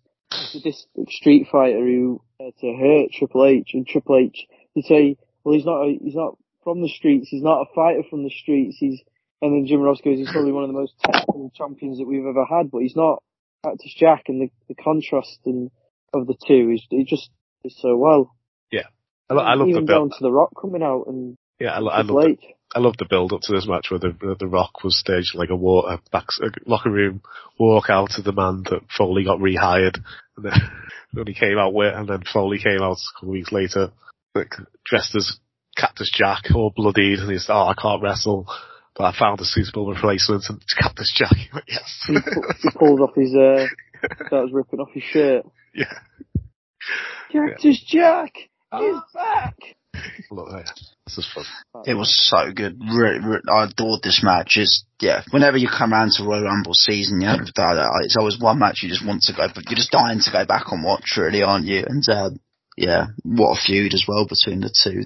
this 0.63 0.87
street 1.09 1.49
fighter 1.51 1.79
who 1.81 2.23
uh, 2.41 2.51
to 2.61 2.77
hurt 2.77 3.11
Triple 3.13 3.47
H, 3.47 3.71
and 3.75 3.87
Triple 3.87 4.17
H 4.19 4.47
they 4.75 4.83
say, 4.83 5.17
well, 5.43 5.55
he's 5.55 5.65
not 5.65 5.83
a, 5.83 5.99
he's 6.01 6.15
not 6.15 6.37
from 6.63 6.83
the 6.83 6.89
streets, 6.89 7.29
he's 7.29 7.43
not 7.43 7.63
a 7.63 7.75
fighter 7.75 8.03
from 8.09 8.23
the 8.23 8.31
streets, 8.31 8.77
he's 8.79 9.01
and 9.43 9.55
then 9.55 9.67
Jim 9.67 9.81
Ross 9.81 10.01
goes, 10.05 10.19
he's 10.19 10.31
probably 10.31 10.53
one 10.53 10.65
of 10.65 10.69
the 10.69 10.79
most 10.79 10.93
technical 11.01 11.51
champions 11.55 11.99
that 11.99 12.07
we've 12.07 12.27
ever 12.27 12.45
had, 12.45 12.71
but 12.71 12.83
he's 12.83 12.95
not 12.97 13.23
Cactus 13.65 13.95
Jack, 13.99 14.25
and 14.29 14.41
the, 14.43 14.51
the 14.69 14.75
contrast 14.75 15.41
and 15.47 15.71
of 16.13 16.27
the 16.27 16.35
two 16.47 16.71
is 16.75 16.85
he 16.91 17.05
just 17.05 17.31
is 17.65 17.77
so 17.81 17.97
well. 17.97 18.35
Yeah, 18.71 18.83
I, 19.29 19.35
lo- 19.35 19.43
I 19.43 19.55
love 19.55 19.67
the 19.67 19.71
Even 19.71 19.87
build. 19.87 20.11
down 20.11 20.19
to 20.19 20.23
the 20.23 20.31
Rock 20.33 20.51
coming 20.61 20.83
out 20.83 21.05
and 21.09 21.37
Yeah, 21.59 21.73
I, 21.73 21.79
lo- 21.79 21.91
I 21.91 22.03
Triple 22.03 22.17
love 22.17 22.25
the, 22.25 22.31
H. 22.33 22.55
I 22.75 22.79
love 22.79 22.97
the 22.99 23.07
build 23.09 23.33
up 23.33 23.41
to 23.43 23.53
this 23.53 23.67
match 23.67 23.87
where 23.91 23.99
the 23.99 24.37
the 24.39 24.47
Rock 24.47 24.85
was 24.85 24.97
staged 24.99 25.35
like 25.35 25.51
a, 25.51 25.57
war, 25.57 25.93
a 25.93 26.01
back 26.13 26.27
a 26.41 26.47
locker 26.71 26.91
room 26.91 27.21
walk 27.59 27.91
out 27.91 28.17
of 28.19 28.25
the 28.25 28.33
man 28.33 28.63
that 28.71 28.83
Foley 28.97 29.25
got 29.25 29.39
rehired, 29.41 29.99
and 30.37 30.45
then 30.45 30.53
when 31.13 31.27
he 31.27 31.35
came 31.35 31.59
out 31.59 31.75
with, 31.75 31.93
and 31.95 32.09
then 32.09 32.23
Foley 32.33 32.59
came 32.59 32.81
out 32.81 32.97
a 32.97 33.15
couple 33.17 33.31
of 33.31 33.33
weeks 33.33 33.51
later, 33.53 33.91
like 34.35 34.55
dressed 34.85 35.17
as 35.17 35.39
Cactus 35.77 36.13
Jack, 36.17 36.45
all 36.55 36.73
bloodied, 36.75 37.19
and 37.19 37.31
he's 37.31 37.47
oh 37.49 37.67
I 37.69 37.75
can't 37.81 38.03
wrestle, 38.03 38.47
but 38.97 39.05
I 39.05 39.19
found 39.19 39.41
a 39.41 39.45
suitable 39.45 39.93
replacement, 39.93 40.45
and 40.49 40.59
it's 40.63 40.75
Cactus 40.75 41.13
Jack. 41.17 41.37
yes, 41.67 42.05
He, 42.07 42.15
pu- 42.15 42.53
he 42.63 42.69
pulls 42.79 43.01
off 43.01 43.15
his 43.17 43.35
uh, 43.35 43.67
starts 44.27 44.53
ripping 44.53 44.79
off 44.81 44.91
his 44.93 45.03
shirt. 45.03 45.45
yeah. 45.75 45.93
Cactus 47.33 47.83
Jack 47.87 48.33
is 48.81 48.97
back. 49.15 49.57
Look, 50.31 50.49
yeah, 50.53 50.63
this 51.17 51.27
is 51.27 51.33
fun. 51.35 51.45
It 51.87 51.95
was 51.95 52.11
so 52.31 52.53
good. 52.53 52.81
Re- 52.81 53.19
re- 53.19 53.43
I 53.53 53.65
adored 53.65 54.01
this 54.03 54.23
match. 54.23 54.57
It's, 54.57 54.85
yeah, 55.01 55.23
whenever 55.31 55.57
you 55.57 55.69
come 55.69 55.93
around 55.93 56.13
to 56.17 56.25
Royal 56.25 56.45
Rumble 56.45 56.75
season, 56.75 57.21
yeah, 57.21 57.37
it's 57.41 58.17
always 58.17 58.39
one 58.39 58.59
match 58.59 58.83
you 58.83 58.89
just 58.89 59.05
want 59.07 59.23
to 59.23 59.33
go, 59.33 59.47
but 59.55 59.65
you're 59.69 59.77
just 59.77 59.91
dying 59.91 60.21
to 60.21 60.31
go 60.33 60.45
back 60.45 60.67
and 60.71 60.85
watch, 60.85 61.17
really, 61.17 61.43
aren't 61.43 61.67
you? 61.67 61.85
And, 61.87 62.03
uh, 62.09 62.31
yeah, 62.77 63.07
what 63.25 63.59
a 63.59 63.61
feud 63.61 63.95
as 63.95 64.05
well 64.07 64.27
between 64.27 64.61
the 64.61 64.71
two. 64.83 65.03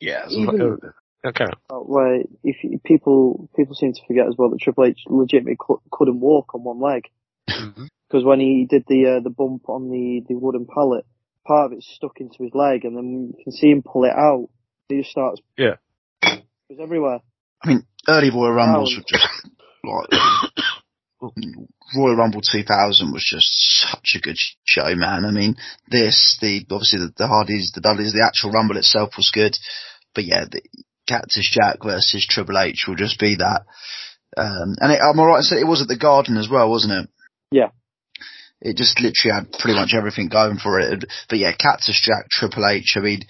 Yeah, 0.00 0.26
Even- 0.30 0.78
okay. 1.26 1.46
Uh, 1.70 1.76
where 1.76 2.22
if 2.44 2.56
you- 2.62 2.80
people 2.84 3.48
people 3.56 3.74
seem 3.74 3.92
to 3.92 4.00
forget 4.06 4.28
as 4.28 4.36
well 4.38 4.50
that 4.50 4.60
Triple 4.60 4.84
H 4.84 5.00
legitimately 5.08 5.56
cou- 5.58 5.82
couldn't 5.90 6.20
walk 6.20 6.54
on 6.54 6.62
one 6.62 6.80
leg 6.80 7.08
Mhm. 7.50 7.88
because 8.08 8.24
when 8.24 8.38
he 8.40 8.66
did 8.70 8.84
the 8.86 9.16
uh, 9.16 9.20
the 9.20 9.30
bump 9.30 9.68
on 9.68 9.90
the 9.90 10.24
the 10.28 10.36
wooden 10.36 10.66
pallet, 10.66 11.04
part 11.44 11.66
of 11.66 11.72
it 11.76 11.82
stuck 11.82 12.20
into 12.20 12.44
his 12.44 12.54
leg, 12.54 12.84
and 12.84 12.96
then 12.96 13.32
you 13.36 13.42
can 13.42 13.52
see 13.52 13.70
him 13.70 13.82
pull 13.82 14.04
it 14.04 14.12
out. 14.14 14.48
He 14.88 14.98
just 14.98 15.10
starts. 15.10 15.40
Yeah. 15.56 15.76
It 16.22 16.44
was 16.70 16.78
everywhere. 16.80 17.20
I 17.62 17.68
mean, 17.68 17.86
early 18.08 18.30
Royal 18.30 18.52
Rumbles 18.52 18.94
Wow. 18.94 19.02
were 19.02 19.04
just 19.08 20.12
like 21.20 21.62
Royal 21.96 22.16
Rumble 22.16 22.40
2000 22.40 23.12
was 23.12 23.24
just 23.24 23.48
such 23.90 24.14
a 24.16 24.20
good 24.20 24.36
show, 24.64 24.94
man. 24.94 25.24
I 25.24 25.30
mean, 25.30 25.56
this, 25.88 26.38
the 26.40 26.64
obviously 26.70 27.00
the, 27.00 27.12
the 27.16 27.26
Hardys, 27.26 27.72
the 27.74 27.80
Dudleys, 27.80 28.12
the 28.12 28.24
actual 28.26 28.50
Rumble 28.52 28.76
itself 28.76 29.10
was 29.16 29.30
good, 29.32 29.56
but 30.14 30.24
yeah, 30.24 30.44
the 30.50 30.62
Cactus 31.06 31.48
Jack 31.50 31.78
versus 31.82 32.26
Triple 32.28 32.58
H 32.58 32.84
will 32.86 32.96
just 32.96 33.18
be 33.18 33.36
that. 33.36 33.62
Um, 34.36 34.76
and 34.78 34.92
it, 34.92 35.00
am 35.02 35.18
I 35.18 35.24
right 35.24 35.36
in 35.38 35.42
saying 35.42 35.62
it 35.62 35.68
was 35.68 35.82
at 35.82 35.88
the 35.88 35.96
Garden 35.96 36.36
as 36.36 36.48
well, 36.50 36.70
wasn't 36.70 36.92
it? 36.92 37.10
Yeah. 37.50 37.70
It 38.60 38.76
just 38.76 39.00
literally 39.00 39.34
had 39.34 39.52
pretty 39.58 39.78
much 39.78 39.94
everything 39.94 40.28
going 40.28 40.58
for 40.58 40.80
it. 40.80 41.04
But 41.28 41.38
yeah, 41.38 41.52
Cactus 41.52 42.00
Jack, 42.02 42.28
Triple 42.28 42.66
H. 42.66 42.94
I 42.96 43.00
mean, 43.00 43.20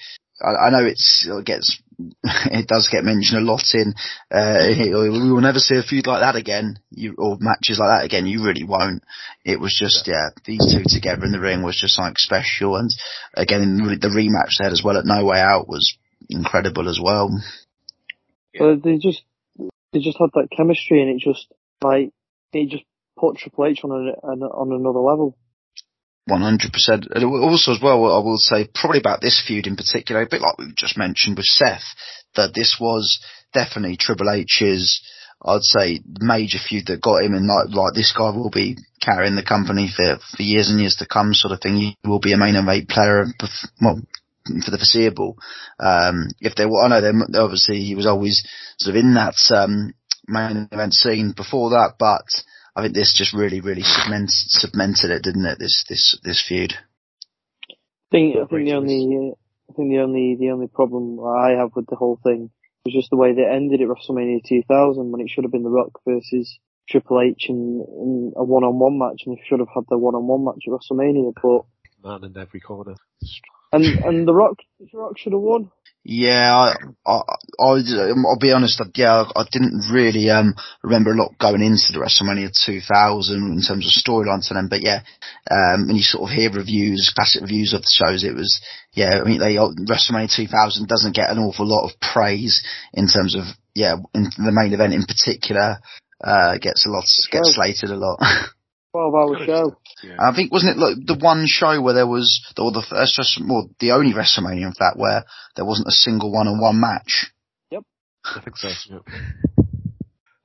I, 0.41 0.67
I 0.67 0.71
know 0.71 0.85
it's 0.85 1.27
it 1.29 1.45
gets 1.45 1.81
it 2.23 2.69
does 2.69 2.89
get 2.91 3.05
mentioned 3.05 3.43
a 3.43 3.45
lot 3.45 3.65
in. 3.75 3.93
Uh, 4.31 4.69
we 4.79 5.11
will 5.11 5.41
never 5.41 5.59
see 5.59 5.77
a 5.77 5.83
feud 5.83 6.07
like 6.07 6.21
that 6.21 6.37
again, 6.37 6.79
you, 6.91 7.15
or 7.19 7.37
matches 7.41 7.79
like 7.79 7.89
that 7.89 8.05
again. 8.05 8.27
You 8.27 8.45
really 8.45 8.65
won't. 8.65 9.03
It 9.45 9.59
was 9.59 9.77
just 9.77 10.07
yeah, 10.07 10.31
these 10.45 10.73
two 10.73 10.85
together 10.87 11.25
in 11.25 11.33
the 11.33 11.41
ring 11.41 11.63
was 11.63 11.79
just 11.81 11.99
like 11.99 12.19
special. 12.19 12.77
And 12.77 12.91
again, 13.35 13.77
the 13.79 14.09
rematch 14.09 14.59
they 14.59 14.65
had 14.65 14.73
as 14.73 14.83
well 14.85 14.97
at 14.97 15.07
No 15.07 15.25
Way 15.25 15.41
Out 15.41 15.69
was 15.69 15.97
incredible 16.29 16.89
as 16.89 17.01
well. 17.03 17.31
But 18.57 18.83
they 18.83 18.99
just 18.99 19.23
they 19.93 20.01
just 20.01 20.19
had 20.19 20.31
that 20.35 20.49
chemistry, 20.57 21.03
and 21.03 21.11
it 21.11 21.19
just 21.21 21.47
like 21.83 22.13
it 22.53 22.71
just 22.71 22.85
put 23.19 23.37
Triple 23.37 23.67
H 23.67 23.81
on 23.83 23.91
a, 23.91 24.27
on, 24.27 24.43
on 24.43 24.73
another 24.73 25.01
level. 25.01 25.37
One 26.29 26.43
hundred 26.43 26.73
percent. 26.73 27.07
And 27.11 27.25
also, 27.25 27.73
as 27.73 27.81
well, 27.83 28.05
I 28.05 28.23
will 28.23 28.37
say 28.37 28.69
probably 28.75 29.01
about 29.01 29.23
this 29.23 29.43
feud 29.47 29.67
in 29.67 29.77
particular, 29.77 30.21
a 30.21 30.29
bit 30.29 30.43
like 30.43 30.59
we 30.59 30.73
just 30.77 30.99
mentioned 30.99 31.39
with 31.39 31.47
Seth, 31.47 31.95
that 32.37 32.53
this 32.55 32.77
was 32.79 33.19
definitely 33.55 33.97
Triple 33.97 34.31
H's. 34.31 35.01
I'd 35.41 35.63
say 35.63 36.01
major 36.21 36.59
feud 36.59 36.87
that 36.89 37.01
got 37.01 37.23
him, 37.23 37.33
and 37.33 37.47
like, 37.47 37.75
like 37.75 37.95
this 37.95 38.13
guy 38.13 38.31
will 38.31 38.51
be 38.51 38.77
carrying 39.01 39.37
the 39.37 39.43
company 39.43 39.89
for 39.89 40.19
for 40.37 40.43
years 40.43 40.69
and 40.69 40.81
years 40.81 40.97
to 40.97 41.07
come, 41.07 41.33
sort 41.33 41.53
of 41.53 41.61
thing. 41.61 41.77
He 41.77 41.97
will 42.05 42.21
be 42.21 42.33
a 42.33 42.37
main 42.37 42.57
event 42.57 42.89
player, 42.89 43.25
well, 43.81 44.03
for 44.45 44.71
the 44.71 44.79
foreseeable. 44.79 45.39
Um, 45.81 46.29
if 46.41 46.57
they 46.57 46.67
were, 46.67 46.83
I 46.83 46.89
know 46.89 47.01
they 47.01 47.39
obviously 47.39 47.85
he 47.85 47.95
was 47.95 48.07
always 48.07 48.47
sort 48.79 48.97
of 48.97 49.01
in 49.01 49.15
that 49.15 49.37
um, 49.55 49.95
main 50.27 50.69
event 50.73 50.93
scene 50.93 51.33
before 51.37 51.71
that, 51.71 51.95
but 51.99 52.27
I 52.79 52.83
think 52.83 52.95
this 52.95 53.13
just 53.13 53.35
really, 53.35 53.61
really 53.61 53.83
cement, 53.83 54.31
cemented 54.31 55.11
it, 55.11 55.25
didn't 55.25 55.47
it? 55.47 55.59
This 55.59 55.85
this 55.89 56.17
this 56.23 56.45
feud. 56.47 56.75
I 57.69 57.75
think 58.13 58.37
I 58.37 58.47
think 58.47 58.69
the 58.69 58.75
only 58.75 59.03
uh, 59.19 59.35
I 59.69 59.75
think 59.75 59.91
the 59.91 59.99
only 59.99 60.37
the 60.39 60.51
only 60.51 60.69
problem 60.69 61.19
I 61.19 61.59
have 61.59 61.71
with 61.75 61.87
the 61.89 61.97
whole 61.97 62.21
thing 62.23 62.51
was 62.85 62.95
just 62.95 63.11
the 63.11 63.17
way 63.17 63.35
they 63.35 63.45
ended 63.45 63.81
at 63.81 63.89
WrestleMania 63.89 64.47
2000 64.49 65.11
when 65.11 65.21
it 65.21 65.29
should 65.29 65.43
have 65.43 65.51
been 65.51 65.65
The 65.65 65.71
Rock 65.71 65.91
versus 66.07 66.57
Triple 66.89 67.21
H 67.21 67.47
in, 67.49 67.85
in 67.85 68.33
a 68.37 68.45
one-on-one 68.45 68.97
match, 68.97 69.23
and 69.27 69.37
they 69.37 69.43
should 69.49 69.59
have 69.59 69.75
had 69.75 69.85
the 69.91 69.99
one-on-one 69.99 70.45
match 70.45 70.63
at 70.65 70.73
WrestleMania. 70.73 71.33
But 71.43 71.67
Man 72.05 72.31
in 72.31 72.41
every 72.41 72.61
corner. 72.61 72.95
and 73.73 73.85
and 74.05 74.29
The 74.29 74.35
Rock 74.35 74.59
The 74.79 74.97
Rock 74.97 75.19
should 75.19 75.33
have 75.33 75.43
won. 75.43 75.73
Yeah, 76.05 76.57
I, 76.57 76.75
I, 77.05 77.13
I, 77.13 77.25
I'll 77.61 78.39
be 78.41 78.53
honest. 78.53 78.81
Yeah, 78.95 79.25
I 79.35 79.45
didn't 79.51 79.91
really 79.93 80.31
um 80.31 80.55
remember 80.83 81.13
a 81.13 81.17
lot 81.17 81.37
going 81.39 81.61
into 81.61 81.93
the 81.93 81.99
WrestleMania 81.99 82.51
2000 82.65 83.37
in 83.37 83.61
terms 83.61 83.87
of 83.87 83.93
storylines 83.93 84.49
and 84.51 84.57
them. 84.57 84.69
But 84.69 84.83
yeah, 84.83 85.01
um, 85.51 85.87
when 85.87 85.97
you 85.97 86.03
sort 86.03 86.31
of 86.31 86.35
hear 86.35 86.51
reviews, 86.51 87.13
classic 87.15 87.43
reviews 87.43 87.75
of 87.75 87.83
the 87.83 87.93
shows, 87.93 88.25
it 88.25 88.35
was 88.35 88.61
yeah. 88.95 89.21
I 89.21 89.25
mean, 89.25 89.41
they 89.41 89.57
WrestleMania 89.57 90.35
2000 90.35 90.89
doesn't 90.89 91.15
get 91.15 91.31
an 91.31 91.39
awful 91.39 91.67
lot 91.67 91.85
of 91.91 92.01
praise 92.01 92.63
in 92.95 93.09
terms 93.09 93.35
of 93.35 93.45
yeah, 93.75 93.97
in 94.15 94.25
the 94.39 94.53
main 94.53 94.73
event 94.73 94.95
in 94.95 95.05
particular. 95.05 95.79
Uh, 96.23 96.59
gets 96.59 96.85
a 96.85 96.91
lot, 96.91 97.05
gets 97.31 97.55
slated 97.55 97.91
a 97.91 97.97
lot. 97.97 98.19
12-hour 98.95 99.47
show. 99.47 99.77
I 100.19 100.35
think 100.35 100.53
wasn't 100.53 100.77
it 100.77 100.81
like 100.81 100.97
the 101.05 101.19
one 101.19 101.47
show 101.47 101.81
where 101.81 101.95
there 101.95 102.07
was, 102.07 102.41
or 102.59 102.71
the 102.73 102.83
first, 102.83 103.19
Wrestle- 103.19 103.49
well, 103.49 103.71
the 103.81 103.93
only 103.93 104.13
WrestleMania 104.13 104.67
in 104.67 104.73
fact 104.73 104.97
where 104.97 105.25
there 105.57 105.65
wasn't 105.65 105.89
a 105.89 105.93
single 105.93 106.33
one-on-one 106.33 106.81
match. 106.81 107.31
Yep. 107.71 107.83
I 108.25 108.41
think 108.41 108.57
so. 108.57 108.69
Yeah. 108.91 108.99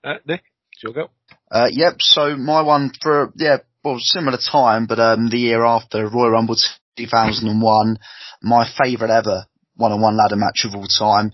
Uh, 0.04 0.18
Nick, 0.28 0.44
do 0.82 0.90
you 0.90 0.94
go? 0.94 1.10
Uh, 1.50 1.70
yep. 1.72 1.96
So 2.00 2.36
my 2.36 2.62
one 2.62 2.92
for 3.02 3.32
yeah, 3.36 3.58
well, 3.84 3.98
similar 4.00 4.38
time, 4.38 4.86
but 4.86 5.00
um, 5.00 5.30
the 5.30 5.38
year 5.38 5.64
after 5.64 6.10
Royal 6.10 6.32
Rumble 6.32 6.58
2001, 6.98 7.98
my 8.42 8.68
favourite 8.78 9.12
ever 9.12 9.46
one-on-one 9.76 10.18
ladder 10.18 10.36
match 10.36 10.66
of 10.66 10.76
all 10.76 10.88
time. 10.88 11.32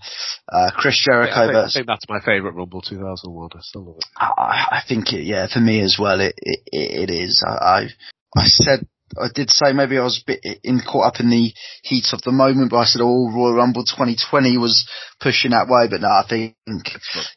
Uh, 0.50 0.70
Chris 0.74 1.04
I 1.06 1.12
Jericho 1.12 1.34
think, 1.34 1.50
I 1.50 1.52
versus. 1.52 1.74
think 1.74 1.86
that's 1.86 2.08
my 2.08 2.20
favourite 2.20 2.54
Rumble 2.54 2.80
2001. 2.82 3.50
I 3.54 3.58
still 3.60 3.84
love 3.84 3.96
it. 3.98 4.04
I, 4.16 4.78
I 4.78 4.82
think 4.88 5.12
it, 5.12 5.24
yeah, 5.24 5.46
for 5.52 5.60
me 5.60 5.80
as 5.80 5.96
well, 6.00 6.20
it 6.20 6.34
it, 6.38 6.60
it 6.72 7.10
is. 7.10 7.44
I, 7.46 7.52
I 7.52 7.88
I 8.36 8.44
said 8.46 8.86
I 9.18 9.26
did 9.34 9.50
say 9.50 9.72
maybe 9.72 9.98
I 9.98 10.04
was 10.04 10.22
a 10.22 10.26
bit 10.26 10.60
in 10.62 10.80
caught 10.80 11.14
up 11.14 11.20
in 11.20 11.30
the 11.30 11.52
heat 11.82 12.06
of 12.12 12.22
the 12.22 12.30
moment, 12.30 12.70
but 12.70 12.78
I 12.78 12.84
said, 12.84 13.02
oh, 13.02 13.30
Royal 13.34 13.54
Rumble 13.54 13.84
2020 13.84 14.56
was 14.58 14.88
pushing 15.20 15.50
that 15.50 15.66
way, 15.68 15.88
but 15.90 16.00
no, 16.00 16.08
I 16.08 16.24
think 16.28 16.54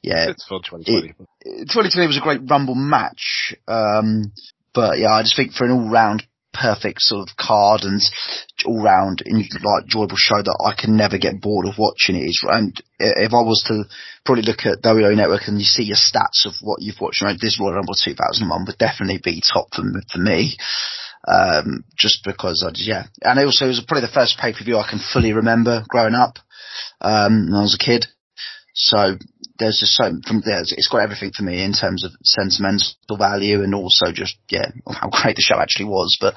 yeah, 0.04 0.30
It's 0.30 0.46
fun 0.48 0.62
2020. 0.62 1.14
2020 1.44 2.08
was 2.08 2.18
a 2.18 2.22
great 2.22 2.42
Rumble 2.48 2.76
match. 2.76 3.56
Um, 3.68 4.32
but 4.74 5.00
yeah, 5.00 5.14
I 5.14 5.24
just 5.24 5.36
think 5.36 5.54
for 5.54 5.66
an 5.66 5.72
all 5.72 5.90
round 5.90 6.24
perfect 6.54 7.02
sort 7.02 7.28
of 7.28 7.36
card 7.36 7.82
and 7.84 8.02
all 8.66 8.84
round 8.84 9.22
like 9.26 9.84
enjoyable 9.84 10.16
show 10.18 10.38
that 10.38 10.64
I 10.64 10.80
can 10.80 10.96
never 10.96 11.18
get 11.18 11.42
bored 11.42 11.68
of 11.68 11.78
watching 11.78 12.16
it 12.16 12.30
is. 12.30 12.46
And 12.48 12.76
if 13.00 13.34
I 13.34 13.42
was 13.42 13.64
to 13.68 13.84
probably 14.24 14.44
look 14.44 14.66
at 14.66 14.84
WWE 14.84 15.18
Network 15.18 15.48
and 15.48 15.60
you 15.60 15.66
see 15.66 15.84
your 15.84 15.98
stats 15.98 16.46
of 16.46 16.54
what 16.62 16.82
you've 16.82 17.02
watched, 17.02 17.22
right, 17.22 17.38
this 17.40 17.60
Royal 17.60 17.74
Rumble 17.74 17.96
2001 17.96 18.66
would 18.66 18.78
definitely 18.78 19.20
be 19.24 19.42
top 19.42 19.74
for, 19.74 19.84
for 20.12 20.20
me. 20.20 20.56
Um, 21.26 21.86
just 21.98 22.24
because 22.26 22.66
I, 22.68 22.72
yeah. 22.76 23.06
And 23.22 23.40
also 23.40 23.66
it 23.66 23.70
was 23.70 23.84
probably 23.88 24.08
the 24.08 24.14
first 24.14 24.38
pay 24.38 24.54
per 24.54 24.64
view 24.64 24.78
I 24.78 24.90
can 24.90 25.00
fully 25.00 25.34
remember 25.34 25.84
growing 25.88 26.16
up, 26.16 26.38
um, 27.02 27.48
when 27.48 27.56
I 27.56 27.62
was 27.62 27.76
a 27.80 27.84
kid. 27.84 28.08
So 28.74 29.18
there's 29.60 29.80
just 29.80 29.94
so 29.94 30.12
from 30.26 30.42
there, 30.46 30.62
it's 30.62 30.90
got 30.92 31.04
everything 31.04 31.32
for 31.36 31.44
me 31.44 31.64
in 31.64 31.74
terms 31.74 32.04
of 32.04 32.12
sentimental 32.24 33.18
value 33.18 33.62
and 33.64 33.76
also 33.76 34.12
just 34.12 34.38
yeah 34.50 34.72
how 34.88 35.10
great 35.10 35.36
the 35.36 35.42
show 35.42 35.60
actually 35.60 35.86
was. 35.86 36.18
But 36.20 36.36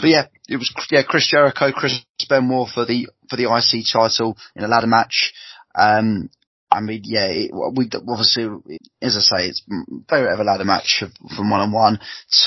but 0.00 0.08
yeah, 0.08 0.26
it 0.48 0.56
was 0.56 0.72
yeah 0.90 1.02
Chris 1.02 1.28
Jericho, 1.28 1.72
Chris 1.72 2.04
Benoit 2.28 2.68
for 2.72 2.84
the 2.84 3.08
for 3.28 3.36
the 3.36 3.50
IC 3.50 3.86
title 3.92 4.36
in 4.54 4.64
a 4.64 4.68
ladder 4.68 4.86
match. 4.86 5.32
Um, 5.74 6.30
I 6.72 6.80
mean, 6.80 7.02
yeah, 7.04 7.26
it, 7.26 7.50
we 7.52 7.90
obviously, 8.08 8.44
as 9.02 9.16
I 9.16 9.20
say, 9.20 9.48
it's 9.48 9.64
very 10.08 10.28
ever 10.32 10.44
ladder 10.44 10.64
match 10.64 11.02
from 11.36 11.50
one 11.50 11.60
on 11.60 11.72
one. 11.72 11.98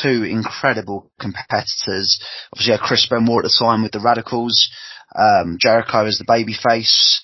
Two 0.01 0.23
incredible 0.23 1.11
competitors. 1.19 2.21
Obviously, 2.53 2.71
had 2.71 2.79
Chris 2.79 3.05
Benoit 3.09 3.43
at 3.43 3.43
the 3.43 3.57
time 3.59 3.83
with 3.83 3.91
the 3.91 3.99
Radicalz. 3.99 4.69
Um, 5.13 5.57
Jericho 5.59 6.05
as 6.05 6.17
the 6.17 6.25
baby 6.25 6.53
face. 6.53 7.21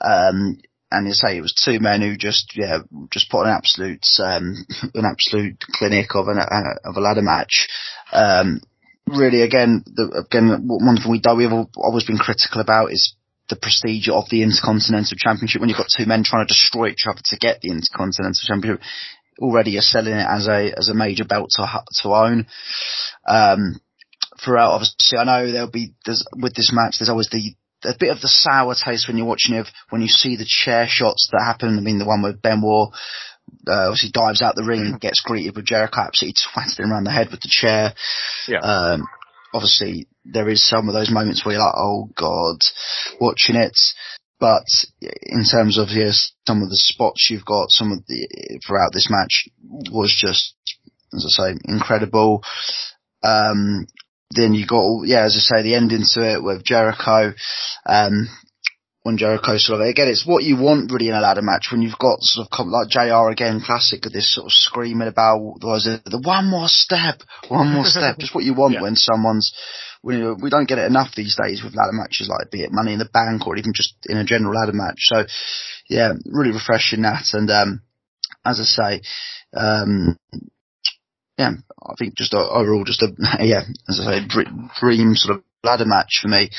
Um, 0.00 0.58
and 0.90 1.06
you 1.06 1.12
say 1.12 1.36
it 1.36 1.42
was 1.42 1.54
two 1.54 1.80
men 1.80 2.00
who 2.00 2.16
just, 2.16 2.52
yeah, 2.56 2.78
just 3.10 3.30
put 3.30 3.44
an 3.44 3.50
absolute, 3.50 4.04
um, 4.22 4.54
an 4.94 5.04
absolute 5.04 5.58
clinic 5.72 6.14
of 6.14 6.28
an, 6.28 6.38
uh, 6.38 6.78
of 6.84 6.96
a 6.96 7.00
ladder 7.00 7.22
match. 7.22 7.68
Um, 8.12 8.60
really, 9.06 9.42
again, 9.42 9.82
the, 9.86 10.24
again, 10.26 10.62
one 10.66 10.96
thing 10.96 11.10
we 11.10 11.20
do, 11.20 11.34
we've 11.34 11.52
always 11.76 12.04
been 12.04 12.18
critical 12.18 12.60
about 12.60 12.92
is 12.92 13.14
the 13.48 13.56
prestige 13.56 14.08
of 14.08 14.24
the 14.30 14.42
Intercontinental 14.42 15.16
Championship 15.16 15.60
when 15.60 15.68
you've 15.68 15.78
got 15.78 15.92
two 15.94 16.06
men 16.06 16.24
trying 16.24 16.46
to 16.46 16.52
destroy 16.52 16.88
each 16.88 17.06
other 17.08 17.20
to 17.24 17.36
get 17.36 17.60
the 17.60 17.70
Intercontinental 17.70 18.40
Championship. 18.46 18.82
Already 19.38 19.72
you're 19.72 19.82
selling 19.82 20.14
it 20.14 20.26
as 20.28 20.46
a 20.46 20.72
as 20.78 20.88
a 20.88 20.94
major 20.94 21.24
belt 21.24 21.50
to 21.56 21.66
to 22.02 22.08
own. 22.14 22.46
Um, 23.26 23.80
throughout, 24.42 24.70
obviously, 24.70 25.18
I 25.18 25.24
know 25.24 25.50
there'll 25.50 25.70
be 25.70 25.94
with 26.36 26.54
this 26.54 26.72
match. 26.72 26.96
There's 26.98 27.08
always 27.08 27.28
the 27.30 27.54
a 27.84 27.94
bit 27.98 28.10
of 28.10 28.20
the 28.20 28.28
sour 28.28 28.74
taste 28.74 29.08
when 29.08 29.16
you're 29.16 29.26
watching 29.26 29.54
it 29.54 29.68
when 29.90 30.02
you 30.02 30.08
see 30.08 30.36
the 30.36 30.46
chair 30.46 30.86
shots 30.88 31.28
that 31.32 31.44
happen. 31.44 31.78
I 31.78 31.80
mean, 31.80 31.98
the 31.98 32.06
one 32.06 32.22
with 32.22 32.42
Benoit 32.42 32.90
uh, 33.66 33.88
obviously 33.88 34.10
dives 34.12 34.42
out 34.42 34.54
the 34.54 34.64
ring 34.64 34.80
and 34.80 35.00
gets 35.00 35.20
greeted 35.20 35.56
with 35.56 35.66
Jericho 35.66 36.00
absolutely 36.00 36.34
twatted 36.34 36.80
him 36.80 36.92
around 36.92 37.04
the 37.04 37.12
head 37.12 37.28
with 37.30 37.40
the 37.40 37.48
chair. 37.50 37.94
Yeah. 38.48 38.60
Um, 38.60 39.06
obviously 39.52 40.08
there 40.24 40.48
is 40.48 40.66
some 40.66 40.88
of 40.88 40.94
those 40.94 41.10
moments 41.10 41.44
where 41.44 41.54
you're 41.54 41.64
like, 41.64 41.74
oh 41.76 42.10
god, 42.16 42.56
watching 43.20 43.56
it. 43.56 43.78
But 44.40 44.64
in 45.22 45.44
terms 45.44 45.78
of 45.78 45.88
yes, 45.90 46.32
some 46.46 46.62
of 46.62 46.68
the 46.68 46.76
spots 46.76 47.28
you've 47.30 47.44
got, 47.44 47.70
some 47.70 47.92
of 47.92 48.04
the 48.06 48.60
throughout 48.66 48.92
this 48.92 49.08
match 49.08 49.48
was 49.90 50.14
just, 50.14 50.54
as 51.14 51.24
I 51.38 51.52
say, 51.52 51.58
incredible. 51.64 52.42
Um, 53.22 53.86
then 54.34 54.54
you 54.54 54.66
got, 54.66 55.04
yeah, 55.04 55.24
as 55.24 55.36
I 55.36 55.40
say, 55.40 55.62
the 55.62 55.74
ending 55.74 56.04
to 56.12 56.34
it 56.34 56.42
with 56.42 56.64
Jericho. 56.64 57.32
Um, 57.86 58.28
when 59.04 59.18
Jericho 59.18 59.58
sort 59.58 59.82
of 59.82 59.86
again, 59.86 60.08
it's 60.08 60.26
what 60.26 60.44
you 60.44 60.56
want 60.56 60.90
really 60.90 61.08
in 61.08 61.14
a 61.14 61.20
ladder 61.20 61.42
match 61.42 61.68
when 61.70 61.82
you've 61.82 61.98
got 61.98 62.22
sort 62.22 62.48
of 62.50 62.66
like 62.66 62.88
Jr. 62.88 63.28
again, 63.28 63.60
classic 63.64 64.06
of 64.06 64.12
this 64.12 64.34
sort 64.34 64.46
of 64.46 64.52
screaming 64.52 65.08
about 65.08 65.38
was 65.38 65.86
it 65.86 66.02
the 66.06 66.18
one 66.18 66.46
more 66.46 66.68
step, 66.68 67.20
one 67.48 67.68
more 67.68 67.84
step, 67.84 68.16
just 68.18 68.34
what 68.34 68.44
you 68.44 68.54
want 68.54 68.74
yeah. 68.74 68.82
when 68.82 68.96
someone's. 68.96 69.54
We, 70.02 70.20
we 70.34 70.50
don't 70.50 70.68
get 70.68 70.76
it 70.76 70.84
enough 70.84 71.14
these 71.14 71.34
days 71.34 71.62
with 71.64 71.74
ladder 71.74 71.92
matches 71.92 72.28
like 72.28 72.50
be 72.50 72.62
it 72.62 72.72
Money 72.72 72.92
in 72.92 72.98
the 72.98 73.08
Bank 73.10 73.46
or 73.46 73.56
even 73.56 73.72
just 73.74 73.94
in 74.06 74.18
a 74.18 74.24
general 74.24 74.54
ladder 74.54 74.74
match. 74.74 74.98
So 74.98 75.24
yeah, 75.88 76.12
really 76.26 76.52
refreshing 76.52 77.02
that. 77.02 77.24
And 77.32 77.50
um, 77.50 77.82
as 78.44 78.60
I 78.60 78.64
say, 78.64 79.02
um, 79.56 80.18
yeah, 81.38 81.50
I 81.82 81.94
think 81.98 82.16
just 82.16 82.34
overall, 82.34 82.84
just 82.84 83.02
a 83.02 83.08
yeah, 83.40 83.62
as 83.88 84.00
I 84.00 84.20
say, 84.20 84.26
dream 84.80 85.14
sort 85.14 85.38
of 85.38 85.44
ladder 85.62 85.86
match 85.86 86.20
for 86.22 86.28
me. 86.28 86.50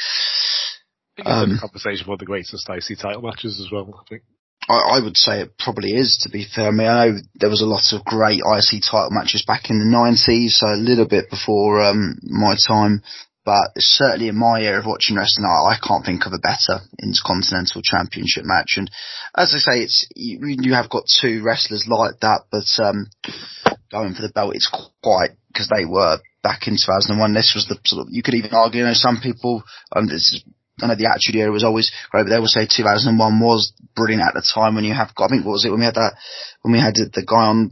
Um, 1.23 1.57
conversation 1.61 2.05
about 2.05 2.19
the 2.19 2.25
greatest 2.25 2.69
IC 2.69 2.99
title 2.99 3.21
matches 3.21 3.61
as 3.61 3.71
well. 3.71 4.03
I 4.03 4.09
think. 4.09 4.23
I, 4.67 4.97
I, 4.97 5.03
would 5.03 5.15
say 5.15 5.41
it 5.41 5.57
probably 5.57 5.91
is. 5.91 6.19
To 6.23 6.29
be 6.29 6.45
fair, 6.45 6.67
I 6.67 6.71
mean, 6.71 6.87
I 6.87 7.07
know 7.07 7.17
there 7.35 7.49
was 7.49 7.61
a 7.61 7.67
lot 7.67 7.93
of 7.93 8.03
great 8.03 8.39
IC 8.39 8.81
title 8.83 9.11
matches 9.11 9.45
back 9.47 9.69
in 9.69 9.79
the 9.79 9.85
nineties, 9.85 10.57
so 10.57 10.67
a 10.67 10.75
little 10.75 11.07
bit 11.07 11.29
before 11.29 11.81
um, 11.81 12.17
my 12.23 12.55
time. 12.67 13.01
But 13.45 13.77
certainly 13.77 14.27
in 14.27 14.39
my 14.39 14.61
era 14.61 14.79
of 14.79 14.87
watching 14.87 15.15
wrestling, 15.15 15.45
I, 15.45 15.75
I 15.75 15.77
can't 15.77 16.03
think 16.03 16.25
of 16.25 16.33
a 16.33 16.41
better 16.41 16.81
intercontinental 17.01 17.83
championship 17.83 18.43
match. 18.43 18.73
And 18.75 18.89
as 19.37 19.53
I 19.53 19.59
say, 19.59 19.83
it's 19.83 20.07
you, 20.15 20.39
you 20.41 20.73
have 20.73 20.89
got 20.89 21.03
two 21.21 21.43
wrestlers 21.43 21.85
like 21.87 22.19
that, 22.21 22.45
but 22.51 22.65
um, 22.83 23.05
going 23.91 24.13
for 24.13 24.21
the 24.21 24.31
belt, 24.33 24.55
it's 24.55 24.71
quite 25.03 25.31
because 25.47 25.69
they 25.69 25.85
were 25.85 26.19
back 26.43 26.67
in 26.67 26.73
2001. 26.73 27.33
This 27.33 27.53
was 27.55 27.67
the 27.67 27.77
sort 27.85 28.01
of 28.01 28.07
you 28.11 28.23
could 28.23 28.35
even 28.35 28.53
argue. 28.53 28.81
You 28.81 28.87
know, 28.87 28.93
some 28.93 29.19
people, 29.21 29.63
and 29.93 30.09
this 30.09 30.33
is 30.33 30.43
I 30.81 30.87
know 30.87 30.95
the 30.95 31.07
Attitude 31.07 31.35
Era 31.35 31.51
was 31.51 31.63
always 31.63 31.91
great, 32.11 32.23
but 32.23 32.29
they 32.29 32.39
will 32.39 32.51
say 32.51 32.67
2001 32.67 33.15
was 33.39 33.71
brilliant 33.95 34.23
at 34.23 34.33
the 34.33 34.43
time 34.43 34.75
when 34.75 34.83
you 34.83 34.93
have, 34.93 35.11
I 35.17 35.27
think 35.27 35.45
what 35.45 35.53
was 35.53 35.65
it 35.65 35.71
when 35.71 35.79
we 35.79 35.85
had 35.85 35.95
that, 35.95 36.15
when 36.61 36.73
we 36.73 36.79
had 36.79 36.95
the 36.95 37.23
guy 37.25 37.47
on 37.47 37.71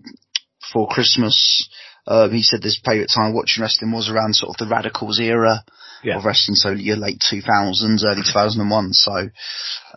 for 0.72 0.88
Christmas, 0.88 1.68
uh, 2.08 2.30
he 2.30 2.44
said 2.44 2.64
his 2.64 2.80
favourite 2.84 3.10
time 3.14 3.34
watching 3.34 3.62
wrestling 3.62 3.92
was 3.92 4.10
around 4.10 4.36
sort 4.36 4.56
of 4.56 4.58
the 4.58 4.74
Radicalz 4.74 5.20
era 5.20 5.64
yeah. 6.04 6.18
of 6.18 6.24
wrestling, 6.26 6.56
so 6.56 6.72
your 6.72 6.96
late 6.96 7.20
2000s, 7.20 8.06
early 8.06 8.24
2001. 8.24 8.94
So, 8.94 9.12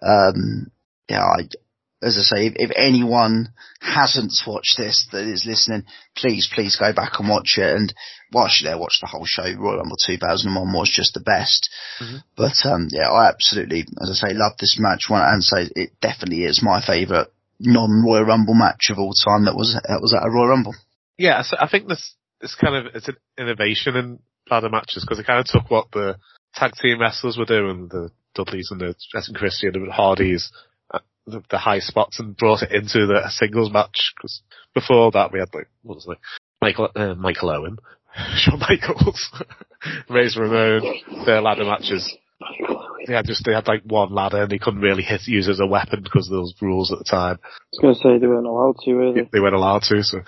um, 0.03 0.71
yeah, 1.09 1.23
I, 1.23 1.47
as 2.03 2.19
I 2.19 2.23
say, 2.23 2.47
if, 2.47 2.55
if, 2.57 2.71
anyone 2.77 3.49
hasn't 3.81 4.35
watched 4.47 4.77
this 4.77 5.09
that 5.13 5.25
is 5.25 5.47
listening, 5.47 5.85
please, 6.15 6.49
please 6.53 6.77
go 6.77 6.93
back 6.93 7.13
and 7.19 7.29
watch 7.29 7.57
it. 7.57 7.75
And 7.75 7.95
whilst 8.33 8.61
you're 8.61 8.71
there, 8.71 8.79
watch 8.79 8.99
the 9.01 9.07
whole 9.07 9.25
show. 9.25 9.45
Royal 9.45 9.79
Rumble 9.79 9.97
2001 10.05 10.73
was 10.73 10.91
just 10.91 11.15
the 11.15 11.21
best. 11.21 11.71
Mm-hmm. 12.01 12.17
But 12.37 12.55
um, 12.65 12.89
yeah, 12.91 13.11
I 13.11 13.29
absolutely, 13.29 13.87
as 14.03 14.11
I 14.11 14.29
say, 14.29 14.35
love 14.35 14.53
this 14.61 14.77
match. 14.79 15.07
One 15.09 15.23
and 15.23 15.43
say 15.43 15.69
it 15.75 15.93
definitely 16.01 16.45
is 16.45 16.63
my 16.63 16.85
favourite 16.85 17.29
non-Royal 17.61 18.25
Rumble 18.25 18.55
match 18.55 18.91
of 18.91 18.99
all 18.99 19.13
time. 19.13 19.47
That 19.47 19.57
was 19.57 19.73
that 19.73 20.01
was 20.03 20.15
at 20.15 20.27
a 20.27 20.31
Royal 20.31 20.49
Rumble. 20.49 20.75
Yeah, 21.17 21.43
so 21.43 21.57
I 21.59 21.69
think 21.69 21.89
this 21.89 22.15
this 22.41 22.55
kind 22.55 22.77
of 22.77 22.95
it's 22.95 23.09
an 23.09 23.17
innovation 23.39 23.97
in 23.97 24.19
ladder 24.51 24.69
matches 24.69 25.05
because 25.05 25.19
it 25.19 25.27
kind 25.27 25.41
of 25.41 25.47
took 25.47 25.71
what 25.71 25.91
the 25.93 26.17
tag 26.55 26.73
team 26.81 27.01
wrestlers 27.01 27.39
were 27.39 27.47
doing, 27.47 27.89
the 27.89 28.11
Dudleys 28.35 28.69
and 28.71 28.81
the 28.81 28.95
Edge 29.17 29.29
and 29.29 29.37
Christian 29.37 29.75
and 29.75 29.89
the 29.89 29.93
Hardys, 29.93 30.51
the, 31.27 31.43
the, 31.51 31.59
high 31.59 31.81
spots 31.81 32.19
and 32.19 32.37
brought 32.37 32.62
it 32.62 32.73
into 32.73 33.07
the 33.07 33.29
singles 33.31 33.73
match. 33.73 34.12
Because 34.17 34.43
before 34.75 35.11
that 35.12 35.33
we 35.33 35.41
had 35.41 35.55
like 35.55 35.69
what 35.83 35.97
was 35.97 36.07
it, 36.09 36.19
Michael 36.61 36.91
uh, 36.95 37.15
Michael 37.15 37.51
Owen, 37.51 37.79
Shawn 38.37 38.61
Michaels, 38.61 39.31
Razor 40.09 40.43
Ramon, 40.43 41.25
their 41.25 41.41
ladder 41.41 41.65
matches. 41.65 42.17
They 43.07 43.15
had 43.15 43.27
just 43.27 43.45
they 43.45 43.53
had 43.53 43.69
like 43.69 43.83
one 43.85 44.12
ladder 44.12 44.43
and 44.43 44.51
they 44.51 44.59
couldn't 44.59 44.81
really 44.81 45.03
hit 45.03 45.27
use 45.27 45.49
as 45.49 45.61
a 45.61 45.67
weapon 45.67 46.03
because 46.03 46.29
of 46.29 46.33
those 46.33 46.55
rules 46.61 46.93
at 46.93 46.99
the 46.99 47.05
time. 47.05 47.39
I 47.43 47.49
was 47.73 47.81
going 47.81 47.95
to 47.95 48.01
say 48.01 48.19
they 48.19 48.27
weren't 48.27 48.47
allowed 48.47 48.77
to, 48.85 48.95
were 48.95 49.12
they? 49.12 49.29
They 49.33 49.41
weren't 49.41 49.55
allowed 49.55 49.83
to, 49.83 50.03
so 50.03 50.19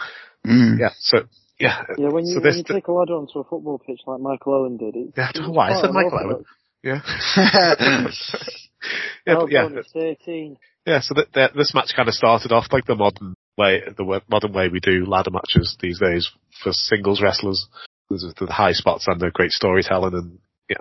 mm. 0.46 0.78
yeah. 0.78 0.90
So 0.98 1.18
yeah. 1.58 1.82
Yeah, 1.98 2.08
when 2.08 2.24
you, 2.24 2.34
so 2.34 2.40
when 2.40 2.56
you 2.56 2.62
take 2.62 2.86
a 2.86 2.92
ladder 2.92 3.14
onto 3.14 3.40
a 3.40 3.44
football 3.44 3.78
pitch 3.78 4.00
like 4.06 4.20
Michael 4.20 4.54
Owen 4.54 4.76
did, 4.76 4.94
it, 4.94 5.14
yeah, 5.16 5.28
I 5.28 5.32
don't 5.32 5.48
know 5.48 5.52
why 5.52 5.70
I 5.70 5.80
said 5.80 5.90
Michael 5.90 6.20
Owen. 6.22 6.44
Yeah. 6.82 7.00
yeah, 9.26 9.44
yeah. 9.48 9.68
13. 9.92 10.56
Yeah, 10.86 11.00
so 11.00 11.14
th- 11.14 11.32
th- 11.32 11.52
this 11.54 11.74
match 11.74 11.92
kind 11.94 12.08
of 12.08 12.14
started 12.14 12.52
off 12.52 12.72
like 12.72 12.86
the 12.86 12.94
modern 12.94 13.34
way, 13.56 13.82
the 13.84 14.22
modern 14.28 14.52
way 14.52 14.68
we 14.68 14.80
do 14.80 15.04
ladder 15.06 15.30
matches 15.30 15.76
these 15.80 16.00
days 16.00 16.30
for 16.62 16.72
singles 16.72 17.20
wrestlers. 17.20 17.68
There's 18.08 18.32
the 18.38 18.46
high 18.46 18.72
spots 18.72 19.06
and 19.06 19.20
the 19.20 19.30
great 19.30 19.50
storytelling 19.50 20.14
and 20.14 20.38
yeah, 20.70 20.78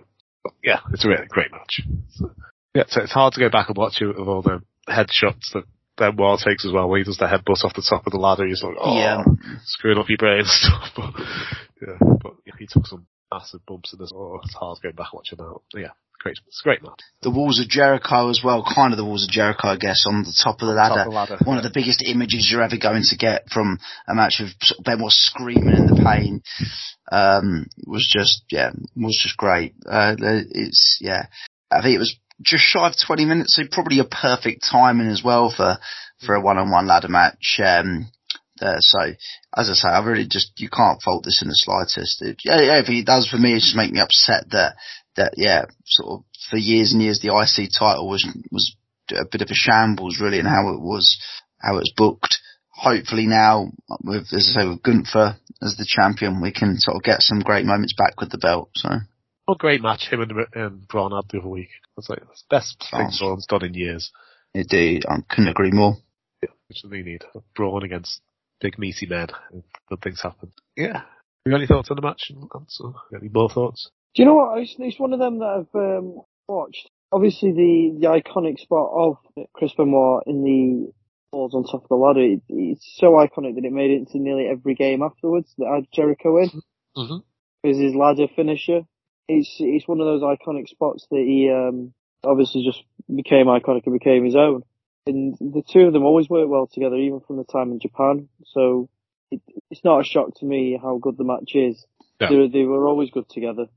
yeah, 0.64 0.80
it's 0.94 1.04
a 1.04 1.10
really 1.10 1.28
great 1.28 1.52
match. 1.52 1.82
So, 2.12 2.32
yeah, 2.74 2.84
so 2.88 3.02
it's 3.02 3.12
hard 3.12 3.34
to 3.34 3.40
go 3.40 3.50
back 3.50 3.68
and 3.68 3.78
watch 3.78 4.02
it 4.02 4.08
with 4.08 4.28
all 4.28 4.42
the 4.42 4.62
headshots 4.88 5.52
that 5.54 5.64
Benoit 5.98 6.40
takes 6.40 6.66
as 6.66 6.72
well, 6.72 6.88
when 6.88 7.00
he 7.00 7.04
does 7.04 7.18
the 7.18 7.26
headbutt 7.26 7.66
off 7.66 7.74
the 7.74 7.86
top 7.88 8.06
of 8.06 8.12
the 8.12 8.20
ladder. 8.20 8.46
He's 8.46 8.64
like, 8.64 8.76
oh, 8.80 8.96
yeah. 8.96 9.24
screwing 9.64 9.98
up 9.98 10.08
your 10.08 10.18
brain 10.18 10.40
and 10.40 10.48
stuff. 10.48 10.92
But 10.96 11.14
yeah, 11.82 11.98
but 12.22 12.34
yeah, 12.46 12.54
he 12.60 12.68
took 12.68 12.86
some 12.86 13.08
massive 13.34 13.66
bumps 13.66 13.94
in 13.94 14.00
this. 14.00 14.12
Oh, 14.14 14.40
it's 14.44 14.54
hard 14.54 14.78
to 14.82 14.88
go 14.88 14.96
back 14.96 15.14
watching 15.14 15.40
that. 15.40 15.58
Yeah, 15.74 15.92
great. 16.20 16.38
It's 16.48 16.62
great 16.62 16.82
match. 16.84 17.00
The 17.22 17.32
Walls 17.32 17.60
of 17.60 17.68
Jericho 17.68 18.30
as 18.30 18.42
well, 18.44 18.64
kind 18.64 18.94
of 18.94 18.98
the 18.98 19.06
Walls 19.06 19.24
of 19.24 19.30
Jericho, 19.30 19.70
I 19.70 19.78
guess, 19.78 20.06
on 20.08 20.24
the 20.24 20.36
top 20.44 20.62
of 20.62 20.68
the 20.68 20.74
ladder. 20.74 21.02
Of 21.02 21.08
the 21.08 21.16
ladder 21.16 21.38
One 21.44 21.58
yeah. 21.58 21.60
of 21.60 21.64
the 21.64 21.78
biggest 21.78 22.04
images 22.06 22.50
you're 22.52 22.64
ever 22.64 22.78
going 22.78 23.04
to 23.04 23.18
get 23.18 23.50
from 23.50 23.80
a 24.08 24.16
match 24.16 24.42
of 24.42 24.50
Benoit 24.84 25.12
screaming 25.12 25.76
in 25.76 25.88
the 25.88 26.02
pain. 26.04 26.42
Um, 27.12 27.68
was 27.86 28.08
just, 28.10 28.44
yeah, 28.52 28.72
was 28.96 29.20
just 29.22 29.38
great. 29.38 29.74
Uh, 29.90 30.16
it's, 30.20 31.00
yeah, 31.02 31.28
I 31.72 31.82
think 31.82 31.96
it 31.96 32.00
was 32.00 32.16
just 32.42 32.64
shy 32.64 32.88
of 32.88 32.94
20 33.06 33.26
minutes, 33.26 33.56
so 33.56 33.64
probably 33.72 34.00
a 34.00 34.04
perfect 34.04 34.66
timing 34.70 35.08
as 35.08 35.24
well 35.24 35.54
for, 35.56 35.78
for 36.26 36.36
a 36.36 36.42
one-on-one 36.42 36.88
ladder 36.88 37.08
match. 37.08 37.60
Um, 37.64 38.12
uh, 38.62 38.80
so, 38.80 39.00
as 39.56 39.70
I 39.70 39.74
say, 39.74 39.88
I 39.90 40.04
really 40.04 40.28
just, 40.28 40.52
you 40.58 40.70
can't 40.70 41.02
fault 41.02 41.24
this 41.24 41.42
in 41.42 41.48
the 41.48 41.56
slightest. 41.56 42.22
It, 42.22 42.38
yeah, 42.44 42.62
yeah, 42.62 42.80
if 42.80 42.88
he 42.88 43.04
does 43.04 43.28
for 43.28 43.38
me, 43.38 43.54
it 43.54 43.60
just 43.60 43.76
make 43.76 43.92
me 43.92 44.00
upset 44.00 44.50
that 44.52 44.76
that 45.18 45.34
yeah, 45.36 45.66
sort 45.86 46.20
of 46.20 46.26
for 46.50 46.58
years 46.58 46.94
and 46.94 47.02
years 47.02 47.20
the 47.20 47.34
IC 47.34 47.72
title 47.78 48.08
was 48.08 48.26
was 48.52 48.76
a 49.12 49.26
bit 49.30 49.42
of 49.42 49.50
a 49.50 49.54
shambles 49.54 50.20
really, 50.22 50.40
and 50.40 50.48
how 50.48 50.74
it 50.74 50.80
was 50.80 51.18
how 51.60 51.76
it 51.76 51.84
was 51.86 51.94
booked. 51.96 52.38
Hopefully 52.70 53.26
now, 53.26 53.72
with 54.04 54.34
as 54.34 54.56
I 54.56 54.62
say, 54.62 54.68
with 54.68 54.84
Gunther 54.84 55.38
as 55.62 55.76
the 55.78 55.86
champion, 55.88 56.42
we 56.42 56.52
can 56.52 56.78
sort 56.78 56.96
of 56.96 57.04
get 57.04 57.22
some 57.22 57.40
great 57.40 57.66
moments 57.66 57.94
back 57.98 58.22
with 58.22 58.32
the 58.32 58.38
belt. 58.38 58.70
So. 58.76 58.90
What 59.46 59.56
a 59.56 59.58
great 59.58 59.82
match 59.82 60.10
him 60.10 60.22
and, 60.22 60.32
and 60.54 60.88
Braun 60.88 61.12
had 61.12 61.30
the 61.32 61.40
other 61.40 61.48
week. 61.48 61.70
It's 61.98 62.10
like 62.10 62.20
the 62.20 62.28
best 62.50 62.84
oh. 62.94 62.98
thing 62.98 63.10
oh. 63.14 63.18
Braun's 63.20 63.48
done 63.48 63.66
in 63.66 63.74
years. 63.74 64.12
Indeed, 64.54 65.06
I 65.10 65.18
couldn't 65.30 65.50
agree 65.50 65.72
more. 65.72 65.96
Yeah, 66.44 66.50
which 66.68 66.84
they 66.84 67.02
need. 67.02 67.24
Braun 67.56 67.84
against 67.84 68.22
big 68.60 68.78
meaty 68.78 69.06
men. 69.08 69.30
Good 69.90 70.02
things 70.02 70.22
happen. 70.22 70.52
Yeah. 70.76 71.02
You 71.46 71.52
got 71.52 71.58
any 71.58 71.68
thoughts 71.68 71.90
on 71.90 71.96
the 71.96 72.02
match? 72.02 72.30
Any 72.30 73.30
more 73.30 73.50
thoughts? 73.50 73.90
Do 74.18 74.24
you 74.24 74.30
know 74.30 74.36
what? 74.36 74.58
It's, 74.60 74.76
it's 74.80 75.00
one 75.00 75.14
of 75.14 75.20
them 75.20 75.38
that 75.40 75.46
I've 75.46 75.76
um, 75.80 76.22
watched. 76.48 76.90
Obviously, 77.12 77.52
the, 77.52 78.00
the 78.02 78.08
iconic 78.08 78.58
spot 78.58 78.90
of 78.92 79.18
Chris 79.54 79.74
Benoit 79.78 80.24
in 80.26 80.44
the 80.44 80.92
falls 81.30 81.54
on 81.54 81.64
top 81.66 81.84
of 81.84 81.90
the 81.90 81.96
ladder. 81.96 82.22
It, 82.24 82.42
it's 82.50 82.96
so 82.98 83.12
iconic 83.12 83.54
that 83.56 83.64
it 83.64 83.72
made 83.72 83.92
it 83.92 84.00
into 84.00 84.18
nearly 84.18 84.48
every 84.48 84.74
game 84.74 85.04
afterwards 85.04 85.54
that 85.60 85.72
had 85.72 85.86
Jericho 85.94 86.38
in. 86.40 86.50
Mhm. 86.98 87.22
Is 87.64 87.78
his 87.78 87.94
ladder 87.94 88.28
finisher. 88.36 88.82
It's 89.28 89.56
it's 89.60 89.88
one 89.88 90.02
of 90.02 90.08
those 90.08 90.24
iconic 90.24 90.68
spots 90.68 91.06
that 91.12 91.24
he 91.24 91.52
um, 91.52 91.94
obviously 92.24 92.64
just 92.66 92.82
became 93.14 93.46
iconic 93.46 93.84
and 93.86 93.94
became 93.94 94.26
his 94.26 94.36
own. 94.36 94.64
And 95.06 95.36
the 95.40 95.62
two 95.62 95.82
of 95.82 95.94
them 95.94 96.04
always 96.06 96.28
work 96.28 96.50
well 96.50 96.68
together, 96.74 96.96
even 96.96 97.20
from 97.20 97.38
the 97.38 97.44
time 97.44 97.72
in 97.72 97.80
Japan. 97.80 98.30
So 98.48 98.90
it, 99.30 99.42
it's 99.70 99.84
not 99.84 100.00
a 100.02 100.04
shock 100.04 100.34
to 100.40 100.46
me 100.46 100.80
how 100.82 100.98
good 100.98 101.18
the 101.18 101.24
match 101.24 101.52
is. 101.54 101.86
Yeah. 102.20 102.30
They, 102.30 102.48
they 102.48 102.64
were 102.64 102.88
always 102.88 103.12
good 103.12 103.30
together. 103.30 103.68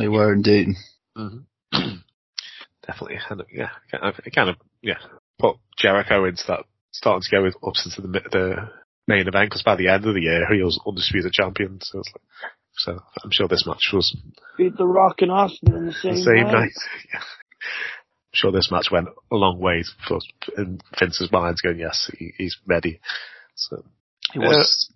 They 0.00 0.08
were 0.08 0.32
indeed. 0.32 0.68
Mhm. 1.16 1.44
Definitely, 2.86 3.18
and 3.28 3.42
yeah, 3.52 3.68
kind 3.90 4.04
of, 4.04 4.14
it 4.24 4.34
kind 4.34 4.48
of 4.48 4.56
yeah 4.82 4.98
put 5.38 5.56
Jericho 5.76 6.24
into 6.24 6.42
that 6.48 6.64
starting 6.90 7.22
to 7.22 7.36
go 7.36 7.42
with 7.42 7.56
ups 7.62 7.84
into 7.84 8.08
the 8.08 8.20
the 8.30 8.70
main 9.06 9.28
event 9.28 9.50
because 9.50 9.62
by 9.62 9.76
the 9.76 9.88
end 9.88 10.06
of 10.06 10.14
the 10.14 10.22
year 10.22 10.46
he 10.52 10.62
was 10.62 10.80
undisputed 10.86 11.32
champion. 11.32 11.78
So 11.82 11.98
it's 12.00 12.12
like, 12.14 12.52
so 12.72 12.98
I'm 13.22 13.30
sure 13.30 13.46
this 13.46 13.66
match 13.66 13.90
was 13.92 14.16
Beat 14.56 14.76
the 14.78 14.86
Rock 14.86 15.20
and 15.20 15.30
Austin 15.30 15.76
in 15.76 15.86
the 15.86 15.92
same, 15.92 16.14
the 16.14 16.22
same 16.22 16.44
night. 16.44 16.52
night. 16.52 16.70
Yeah. 17.12 17.20
I'm 17.20 18.34
sure 18.34 18.52
this 18.52 18.70
match 18.70 18.90
went 18.90 19.08
a 19.08 19.36
long 19.36 19.58
way 19.58 19.82
for 20.06 20.20
in 20.56 20.80
Vince's 20.98 21.32
mind, 21.32 21.56
going 21.62 21.78
yes, 21.78 22.10
he, 22.16 22.32
he's 22.38 22.56
ready. 22.64 23.00
So 23.56 23.84
It 24.34 24.38
was. 24.38 24.88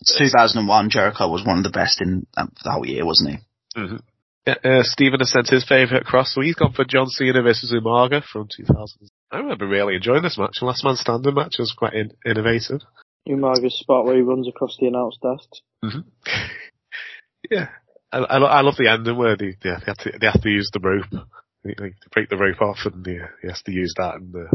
It's 0.00 0.16
2001. 0.16 0.90
Jericho 0.90 1.28
was 1.28 1.44
one 1.44 1.58
of 1.58 1.64
the 1.64 1.70
best 1.70 2.00
in 2.00 2.26
um, 2.36 2.52
the 2.64 2.70
whole 2.70 2.86
year, 2.86 3.04
wasn't 3.04 3.30
he? 3.30 3.36
Mhm. 3.76 4.00
Uh, 4.46 4.82
Stephen 4.82 5.20
has 5.20 5.30
sent 5.30 5.48
his 5.48 5.64
favourite 5.64 6.02
across, 6.02 6.34
so 6.34 6.40
he's 6.40 6.54
gone 6.54 6.72
for 6.72 6.84
John 6.84 7.06
Cena 7.08 7.42
versus 7.42 7.72
Umaga 7.72 8.24
from 8.24 8.48
2000. 8.54 9.10
I 9.30 9.38
remember 9.38 9.66
really 9.66 9.96
enjoying 9.96 10.22
this 10.22 10.38
match. 10.38 10.56
The 10.60 10.66
last 10.66 10.82
man 10.82 10.96
standing 10.96 11.34
match 11.34 11.56
was 11.58 11.72
quite 11.72 11.92
in- 11.92 12.16
innovative. 12.24 12.80
Umaga's 13.28 13.78
spot 13.78 14.06
where 14.06 14.16
he 14.16 14.22
runs 14.22 14.48
across 14.48 14.76
the 14.80 14.86
announce 14.86 15.18
desk. 15.22 15.62
hmm 15.84 16.00
yeah, 17.50 17.68
I, 18.10 18.18
I, 18.18 18.38
I 18.38 18.60
love 18.62 18.76
the 18.78 18.90
ending 18.90 19.16
where 19.16 19.36
they, 19.36 19.56
they, 19.62 19.70
have 19.70 19.98
to, 19.98 20.12
they 20.18 20.26
have 20.26 20.42
to 20.42 20.48
use 20.48 20.70
the 20.72 20.80
rope. 20.80 21.26
They, 21.62 21.74
they 21.78 21.92
break 22.10 22.30
the 22.30 22.38
rope 22.38 22.62
off 22.62 22.78
and 22.86 23.04
they, 23.04 23.18
he 23.42 23.48
has 23.48 23.62
to 23.62 23.72
use 23.72 23.92
that 23.98 24.16
and 24.16 24.32
the 24.32 24.48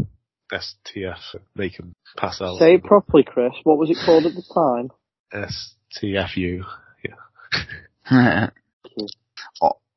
STF 0.52 1.34
and 1.34 1.42
make 1.54 1.78
him 1.78 1.94
pass 2.16 2.40
out. 2.42 2.58
Say 2.58 2.74
it 2.74 2.84
properly, 2.84 3.22
Chris. 3.22 3.52
What 3.62 3.78
was 3.78 3.90
it 3.90 3.98
called 4.04 4.26
at 4.26 4.34
the 4.34 4.42
time? 4.52 4.90
STFU. 5.32 6.64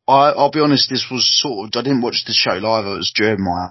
I, 0.10 0.32
I'll 0.32 0.52
be 0.52 0.60
honest, 0.60 0.90
this 0.90 1.08
was 1.12 1.30
sort 1.32 1.68
of, 1.68 1.80
I 1.80 1.84
didn't 1.84 2.02
watch 2.02 2.24
the 2.26 2.34
show 2.34 2.58
live, 2.58 2.86
it 2.86 2.90
was 2.90 3.12
during 3.16 3.44
my 3.44 3.70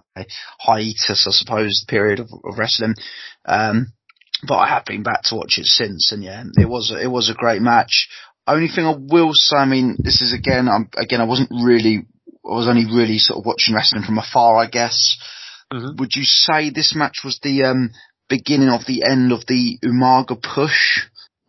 hiatus, 0.60 1.26
I 1.26 1.32
suppose, 1.32 1.84
period 1.88 2.20
of, 2.20 2.30
of 2.32 2.58
wrestling. 2.58 2.94
Um, 3.44 3.92
but 4.46 4.56
I 4.56 4.68
have 4.68 4.84
been 4.84 5.02
back 5.02 5.22
to 5.24 5.34
watch 5.34 5.58
it 5.58 5.66
since, 5.66 6.12
and 6.12 6.22
yeah, 6.22 6.44
it 6.56 6.68
was, 6.68 6.92
a, 6.92 7.02
it 7.02 7.10
was 7.10 7.28
a 7.28 7.34
great 7.34 7.60
match. 7.60 8.08
Only 8.46 8.68
thing 8.68 8.86
I 8.86 8.94
will 8.96 9.32
say, 9.34 9.56
I 9.56 9.66
mean, 9.66 9.96
this 9.98 10.22
is 10.22 10.32
again, 10.32 10.68
I'm, 10.68 10.88
again, 10.96 11.20
I 11.20 11.24
wasn't 11.24 11.50
really, 11.50 12.06
I 12.44 12.54
was 12.54 12.68
only 12.68 12.86
really 12.86 13.18
sort 13.18 13.40
of 13.40 13.46
watching 13.46 13.74
wrestling 13.74 14.04
from 14.04 14.18
afar, 14.18 14.56
I 14.56 14.66
guess. 14.68 15.16
Mhm. 15.72 15.98
Would 15.98 16.14
you 16.14 16.24
say 16.24 16.70
this 16.70 16.94
match 16.94 17.18
was 17.24 17.40
the, 17.42 17.64
um, 17.64 17.90
beginning 18.28 18.68
of 18.68 18.86
the 18.86 19.02
end 19.08 19.32
of 19.32 19.44
the 19.46 19.78
Umaga 19.84 20.40
push? 20.40 21.00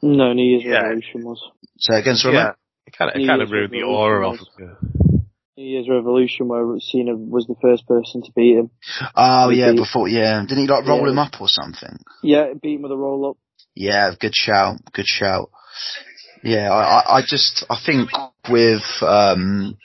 No, 0.01 0.33
New 0.33 0.43
Year's 0.43 0.63
Yeah. 0.63 0.81
Revolution 0.81 1.25
was. 1.25 1.41
So 1.77 1.93
against 1.93 2.25
Yeah, 2.25 2.53
it 2.89 2.97
kind 2.97 3.11
of, 3.11 3.21
it 3.21 3.27
kind 3.27 3.41
of 3.41 3.51
ruined 3.51 3.73
the 3.73 3.83
aura 3.83 4.27
of 4.29 4.39
was- 4.39 4.49
it. 4.57 4.63
Yeah. 4.63 5.19
New 5.57 5.65
Year's 5.65 5.89
Revolution 5.89 6.47
where 6.47 6.63
Cena 6.79 7.15
was 7.17 7.45
the 7.45 7.55
first 7.61 7.85
person 7.85 8.21
to 8.23 8.31
beat 8.33 8.55
him. 8.57 8.69
Oh 9.13 9.49
yeah, 9.49 9.67
Maybe- 9.67 9.79
before 9.79 10.07
yeah, 10.07 10.41
didn't 10.47 10.63
he 10.63 10.67
like 10.67 10.87
roll 10.87 11.01
Yeah. 11.03 11.11
him 11.11 11.19
up 11.19 11.41
or 11.41 11.49
something? 11.49 11.99
Yeah, 12.23 12.53
beat 12.61 12.75
him 12.75 12.83
with 12.83 12.91
a 12.93 12.97
roll 12.97 13.29
up. 13.31 13.37
Yeah, 13.75 14.11
good 14.19 14.33
shout, 14.33 14.77
good 14.93 15.05
shout. 15.05 15.49
Yeah, 16.43 16.71
I, 16.71 16.81
I, 16.99 17.17
I 17.17 17.21
just 17.27 17.65
I 17.69 17.77
think 17.85 18.09
with 18.49 18.83
um 19.01 19.77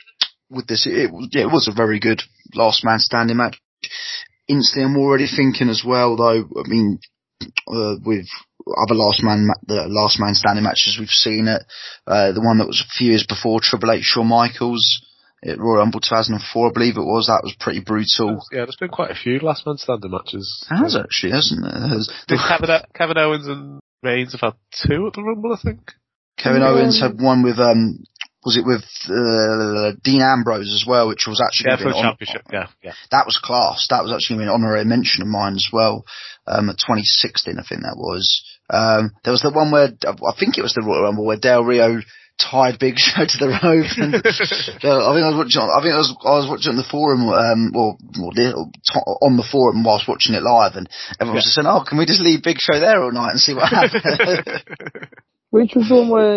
with 0.48 0.68
this 0.68 0.86
it, 0.86 1.10
was- 1.12 1.28
yeah, 1.32 1.42
it 1.42 1.50
was 1.52 1.66
a 1.68 1.72
very 1.74 1.98
good 1.98 2.22
last 2.54 2.84
man 2.84 3.00
standing 3.00 3.36
match. 3.36 3.60
Instantly, 4.46 4.84
I'm 4.84 4.96
already 4.96 5.26
thinking 5.26 5.68
as 5.70 5.82
well 5.84 6.16
though. 6.16 6.44
I 6.64 6.68
mean, 6.68 7.00
uh, 7.66 7.96
with 8.04 8.26
other 8.66 8.94
last 8.94 9.22
man 9.22 9.48
the 9.66 9.86
last 9.88 10.18
man 10.20 10.34
standing 10.34 10.64
matches 10.64 10.96
we've 10.98 11.08
seen 11.08 11.48
it, 11.48 11.62
uh, 12.06 12.32
the 12.32 12.40
one 12.40 12.58
that 12.58 12.66
was 12.66 12.80
a 12.80 12.90
few 12.96 13.10
years 13.10 13.26
before 13.28 13.60
Triple 13.62 13.92
H 13.92 14.02
Shawn 14.04 14.26
Michaels 14.28 15.00
at 15.44 15.58
Royal 15.58 15.78
Rumble 15.84 16.00
2004, 16.00 16.40
I 16.40 16.72
believe 16.72 16.96
it 16.96 17.04
was. 17.04 17.26
That 17.26 17.44
was 17.44 17.54
pretty 17.60 17.80
brutal. 17.80 18.40
Yeah, 18.50 18.64
there's 18.64 18.76
been 18.80 18.88
quite 18.88 19.10
a 19.10 19.14
few 19.14 19.38
last 19.40 19.66
man 19.66 19.76
standing 19.76 20.10
matches. 20.10 20.66
It 20.70 20.76
has 20.76 20.96
actually, 20.96 21.32
hasn't 21.32 21.66
it? 21.66 21.68
It 21.76 21.88
has. 21.92 22.08
Did 22.28 22.38
Kevin, 22.48 22.80
Kevin 22.94 23.18
Owens 23.18 23.46
and 23.46 23.80
Reigns 24.02 24.32
have 24.32 24.40
had 24.40 24.54
two 24.88 25.06
at 25.06 25.12
the 25.12 25.22
Rumble, 25.22 25.52
I 25.52 25.60
think. 25.62 25.92
Kevin 26.38 26.62
Owens 26.62 26.98
had 27.00 27.20
one 27.20 27.42
with 27.42 27.58
um 27.58 28.02
was 28.44 28.56
it 28.58 28.64
with 28.66 28.84
uh, 29.08 29.96
Dean 30.04 30.20
Ambrose 30.20 30.68
as 30.72 30.84
well, 30.86 31.08
which 31.08 31.26
was 31.26 31.40
actually 31.40 31.70
Yeah, 31.70 31.76
gonna 31.76 31.82
for 31.82 31.88
be 31.88 31.92
the 31.92 31.98
an 31.98 32.04
hon- 32.04 32.12
championship. 32.12 32.42
Yeah, 32.52 32.66
yeah. 32.82 32.92
that 33.10 33.24
was 33.26 33.38
class. 33.42 33.86
That 33.88 34.02
was 34.04 34.12
actually 34.12 34.42
an 34.44 34.50
honorary 34.50 34.84
mention 34.84 35.22
of 35.22 35.28
mine 35.28 35.54
as 35.54 35.68
well. 35.72 36.04
Um, 36.46 36.68
at 36.68 36.76
2016, 36.76 37.58
I 37.58 37.62
think 37.68 37.82
that 37.82 37.96
was. 37.96 38.44
Um, 38.70 39.12
there 39.24 39.32
was 39.32 39.42
the 39.42 39.50
one 39.52 39.70
where 39.70 39.92
I 39.92 40.32
think 40.38 40.56
it 40.56 40.62
was 40.62 40.72
the 40.72 40.82
Royal 40.82 41.02
Rumble 41.02 41.26
where 41.26 41.36
Del 41.36 41.64
Rio 41.64 42.00
tied 42.38 42.78
Big 42.78 42.94
Show 42.98 43.24
to 43.24 43.38
the 43.38 43.52
rope. 43.52 43.92
And, 43.96 44.14
uh, 44.84 45.10
I 45.10 45.10
think 45.14 45.24
I 45.24 45.30
was 45.30 45.38
watching. 45.38 45.62
I 45.62 45.80
think 45.82 45.94
I 45.94 46.02
was 46.02 46.10
I 46.24 46.36
was 46.40 46.48
watching 46.48 46.76
the 46.76 46.88
forum, 46.88 47.28
um, 47.28 47.72
or, 47.74 47.96
or 47.96 48.32
on 49.22 49.36
the 49.36 49.46
forum 49.46 49.84
whilst 49.84 50.08
watching 50.08 50.34
it 50.34 50.42
live, 50.42 50.76
and 50.76 50.88
everyone 51.20 51.36
was 51.36 51.44
just 51.44 51.56
saying, 51.56 51.68
"Oh, 51.68 51.84
can 51.86 51.98
we 51.98 52.06
just 52.06 52.24
leave 52.24 52.42
Big 52.42 52.58
Show 52.58 52.78
there 52.78 53.02
all 53.02 53.12
night 53.12 53.36
and 53.36 53.40
see 53.40 53.54
what 53.54 53.68
happens?" 53.68 54.02
Which 55.50 55.74
was 55.76 55.88
the 55.88 55.94
one 55.94 56.10
where 56.10 56.36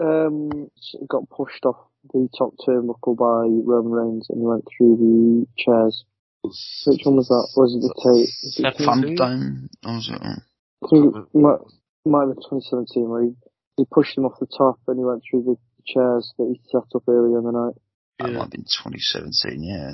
um 0.00 0.70
it 0.94 1.08
got 1.08 1.28
pushed 1.28 1.64
off 1.66 1.76
the 2.12 2.28
top 2.36 2.54
turnbuckle 2.66 3.16
by 3.16 3.46
Roman 3.48 3.92
Reigns 3.92 4.26
and 4.28 4.40
he 4.40 4.46
went 4.46 4.64
through 4.64 4.96
the 4.96 5.46
chairs. 5.56 6.04
Which 6.42 7.00
one 7.04 7.16
was 7.16 7.28
that? 7.28 7.48
Was 7.56 7.72
it 7.72 7.80
the 7.80 7.94
tape? 8.04 8.28
Was 8.44 8.60
it 8.60 8.76
tape? 8.76 8.86
Thunderdome. 8.86 9.68
Or 9.84 9.94
was 9.96 10.10
it? 10.12 10.42
I 10.84 10.88
think 10.90 11.16
it 11.16 11.38
might, 11.38 11.58
might 12.04 12.26
have 12.28 12.34
been 12.36 12.44
2017 12.60 13.08
where 13.08 13.22
he, 13.24 13.32
he 13.76 13.84
pushed 13.90 14.16
him 14.16 14.24
off 14.26 14.38
the 14.40 14.46
top 14.46 14.78
and 14.88 14.98
he 14.98 15.04
went 15.04 15.22
through 15.28 15.44
the 15.44 15.56
chairs 15.86 16.32
that 16.38 16.46
he 16.52 16.60
set 16.70 16.84
up 16.94 17.02
earlier 17.08 17.38
in 17.38 17.44
the 17.44 17.52
night. 17.52 17.74
That 18.20 18.28
Yeah. 18.30 18.34
might 18.38 18.42
have 18.42 18.50
been 18.50 18.64
2017. 18.68 19.62
Yeah. 19.62 19.90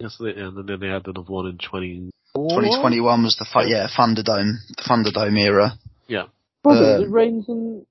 Yes, 0.00 0.16
they, 0.20 0.30
and 0.30 0.56
then 0.56 0.78
they 0.80 0.88
had 0.88 1.06
another 1.06 1.22
one 1.32 1.46
in 1.46 1.58
20. 1.58 2.10
2021 2.34 3.22
was 3.22 3.36
the 3.36 3.44
fu- 3.46 3.68
yeah 3.68 3.86
Thunderdome, 3.86 4.58
the 4.76 4.82
Thunderdome 4.82 5.38
era. 5.38 5.72
Yeah. 6.08 6.24
Was 6.64 6.80
it? 6.80 6.82
Um, 6.82 6.92
Was 6.94 7.02
it 7.02 7.10
Reigns 7.10 7.48
and 7.48 7.86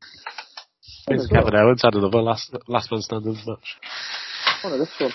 Reigns 1.10 1.22
and 1.24 1.30
Kevin 1.30 1.56
Owens 1.56 1.82
had 1.82 1.96
another 1.96 2.22
last 2.22 2.54
last 2.68 2.92
man 2.92 3.02
standing 3.02 3.34
match. 3.48 3.78
oh 4.66 4.70
no, 4.70 4.78
this 4.80 4.90
one. 5.00 5.12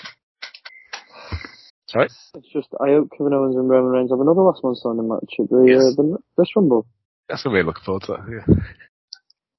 Sorry? 1.87 2.07
It's 2.35 2.47
just 2.53 2.69
I 2.79 2.89
hope 2.89 3.09
Kevin 3.17 3.33
Owens 3.33 3.55
and 3.55 3.69
Roman 3.69 3.91
Reigns 3.91 4.11
have 4.11 4.19
another 4.19 4.41
last 4.41 4.63
man 4.63 4.75
standing 4.75 5.07
match 5.07 5.33
at 5.39 5.49
the 5.49 5.65
Yes. 5.67 5.81
uh, 5.97 6.01
the 6.01 6.17
this 6.37 6.55
Rumble. 6.55 6.85
That's 7.29 7.43
gonna 7.43 7.59
be 7.59 7.63
looking 7.63 7.83
forward 7.85 8.03
to 8.03 8.13
that. 8.13 8.25
Yeah. 8.27 8.55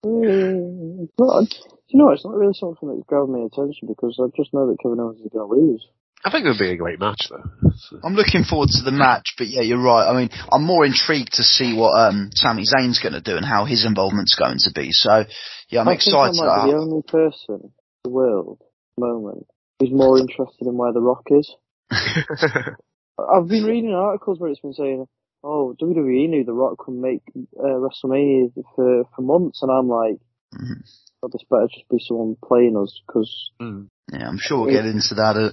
Mm, 0.05 1.05
it's 1.05 1.13
not, 1.19 1.45
you 1.89 1.99
know, 1.99 2.11
it's 2.11 2.25
not 2.25 2.35
really 2.35 2.55
something 2.55 2.89
that's 2.89 3.07
grabbed 3.07 3.31
my 3.31 3.41
attention 3.41 3.87
because 3.89 4.19
I 4.19 4.29
just 4.37 4.53
know 4.55 4.67
that 4.67 4.79
Kevin 4.83 4.99
Owens 5.01 5.21
is 5.21 5.29
going 5.33 5.47
to 5.49 5.55
lose. 5.55 5.87
I 6.25 6.31
think 6.31 6.45
it'll 6.45 6.59
be 6.59 6.71
a 6.73 6.77
great 6.77 6.99
match 7.01 7.29
though. 7.31 7.71
So- 7.77 8.01
I'm 8.05 8.15
looking 8.15 8.45
forward 8.45 8.69
to 8.77 8.83
the 8.85 8.93
match, 8.93 9.35
but 9.39 9.47
yeah, 9.49 9.63
you're 9.63 9.83
right. 9.83 10.09
I 10.09 10.13
mean, 10.17 10.31
I'm 10.53 10.65
more 10.65 10.85
intrigued 10.85 11.33
to 11.35 11.43
see 11.43 11.75
what 11.75 11.97
um 11.99 12.31
Sami 12.35 12.65
Zayn's 12.65 12.99
going 12.99 13.15
to 13.15 13.21
do 13.23 13.37
and 13.37 13.45
how 13.45 13.65
his 13.65 13.87
involvement's 13.87 14.35
going 14.37 14.59
to 14.61 14.73
be. 14.75 14.93
So 14.93 15.25
yeah, 15.69 15.81
I'm 15.81 15.89
I 15.89 15.95
excited. 15.95 16.33
think 16.33 16.45
I 16.45 16.47
might 16.47 16.65
be 16.67 16.73
the 16.73 16.79
only 16.79 17.03
person 17.03 17.61
in 17.65 17.71
the 18.05 18.11
world 18.11 18.59
at 18.61 18.67
the 18.99 19.07
moment 19.07 19.47
who's 19.81 19.93
more 19.93 20.19
interested 20.19 20.67
in 20.67 20.77
where 20.77 20.93
The 20.93 21.01
Rock 21.01 21.25
is. 21.31 21.55
I've 21.91 23.49
been 23.49 23.65
reading 23.65 23.95
articles 23.95 24.39
where 24.39 24.51
it's 24.51 24.61
been 24.61 24.75
saying, 24.75 25.07
"Oh, 25.43 25.75
WWE 25.81 26.29
knew 26.29 26.45
The 26.45 26.53
Rock 26.53 26.87
would 26.87 26.97
make 26.97 27.23
uh, 27.59 27.63
WrestleMania 27.63 28.53
for 28.75 29.05
for 29.15 29.23
months," 29.23 29.63
and 29.63 29.71
I'm 29.71 29.89
like, 29.89 30.19
Mhm. 30.55 30.83
"Oh, 31.23 31.29
this 31.33 31.43
better 31.51 31.69
just 31.73 31.89
be 31.89 31.99
someone 32.01 32.37
playing 32.45 32.77
us 32.77 33.01
because 33.07 33.51
Mm. 33.61 33.89
Yeah, 34.13 34.29
I'm 34.29 34.39
sure 34.39 34.63
we'll 34.63 34.73
get 34.75 34.87
into 34.87 35.15
that. 35.15 35.37
Uh, 35.37 35.53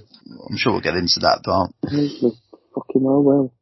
I'm 0.50 0.56
sure 0.56 0.72
we'll 0.72 0.80
get 0.80 0.96
into 0.96 1.20
that 1.20 1.42
part. 1.44 1.70
they 1.82 2.08
fucking 2.74 3.02
well 3.02 3.22
will." 3.22 3.52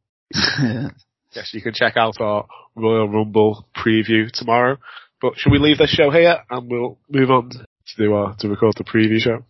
yeah. 0.59 0.89
yes, 1.35 1.53
you 1.53 1.61
can 1.61 1.73
check 1.73 1.95
out 1.97 2.19
our 2.19 2.45
Royal 2.75 3.07
Rumble 3.07 3.67
preview 3.75 4.31
tomorrow. 4.31 4.77
But 5.21 5.37
should 5.37 5.51
we 5.51 5.59
leave 5.59 5.77
this 5.79 5.89
show 5.89 6.11
here 6.11 6.37
and 6.49 6.69
we'll 6.69 6.99
move 7.09 7.31
on 7.31 7.49
to 7.49 7.95
do 7.97 8.13
our 8.13 8.35
to 8.37 8.49
record 8.49 8.75
the 8.77 8.83
preview 8.83 9.19
show? 9.19 9.43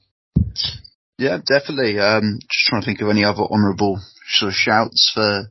Yeah, 1.17 1.39
definitely. 1.43 1.97
Um, 1.99 2.39
just 2.49 2.67
trying 2.67 2.81
to 2.81 2.85
think 2.85 3.01
of 3.01 3.09
any 3.09 3.23
other 3.23 3.41
honourable 3.43 3.99
sort 4.29 4.49
of 4.49 4.53
shouts 4.55 5.11
for 5.13 5.49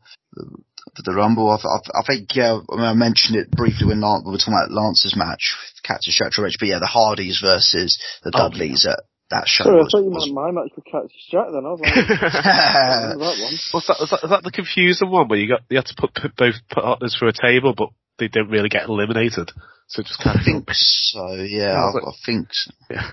for 0.97 1.03
the 1.05 1.15
Rumble. 1.15 1.51
I, 1.51 1.57
I, 1.61 2.01
I 2.01 2.03
think 2.07 2.35
yeah, 2.35 2.59
I, 2.73 2.95
mentioned 2.95 3.37
it 3.37 3.51
briefly 3.51 3.87
when 3.87 4.01
Lance, 4.01 4.25
we 4.25 4.33
were 4.33 4.39
talking 4.39 4.55
about 4.57 4.73
Lance's 4.73 5.15
match, 5.17 5.55
Cactus 5.85 6.17
Triple 6.17 6.47
H, 6.47 6.57
but 6.59 6.69
yeah, 6.69 6.79
the 6.81 6.87
Hardys 6.87 7.41
versus 7.43 8.01
the 8.25 8.33
Oh, 8.35 8.49
Dudleys 8.49 8.87
at 8.87 9.01
that 9.31 9.45
show 9.47 9.65
Sorry, 9.65 9.77
I 9.77 9.83
was, 9.83 9.91
thought 9.93 10.05
you 10.07 10.11
was 10.11 10.31
meant 10.31 10.35
my 10.35 10.51
match 10.51 10.73
with 10.75 10.85
Cactus 10.87 11.29
Jack 11.31 11.47
then. 11.53 11.67
I 11.67 11.71
was 11.75 11.81
like, 11.83 11.95
that 12.09 13.19
one. 13.19 13.55
What's 13.73 13.87
that, 13.89 13.99
is 14.01 14.11
that? 14.11 14.23
Is 14.25 14.31
that 14.31 14.43
the 14.45 14.53
confusing 14.55 15.11
one 15.11 15.29
where 15.29 15.39
you 15.39 15.49
got 15.49 15.63
you 15.69 15.77
had 15.77 15.87
to 15.87 15.95
put, 15.99 16.15
put 16.15 16.37
both 16.37 16.55
partners 16.71 17.17
through 17.19 17.29
a 17.29 17.33
table, 17.37 17.75
but 17.77 17.91
they 18.19 18.29
don't 18.29 18.51
really 18.51 18.69
get 18.69 18.89
eliminated? 18.89 19.51
So 19.89 20.03
just 20.03 20.23
kind 20.23 20.39
I 20.39 20.41
of 20.41 20.45
think 20.45 20.69
so. 20.73 21.35
Yeah, 21.35 21.75
Yeah, 21.75 21.85
I, 21.85 21.91
like- 21.93 22.07
I 22.07 22.15
think. 22.25 22.49
So. 22.51 22.71
yeah. 22.91 23.11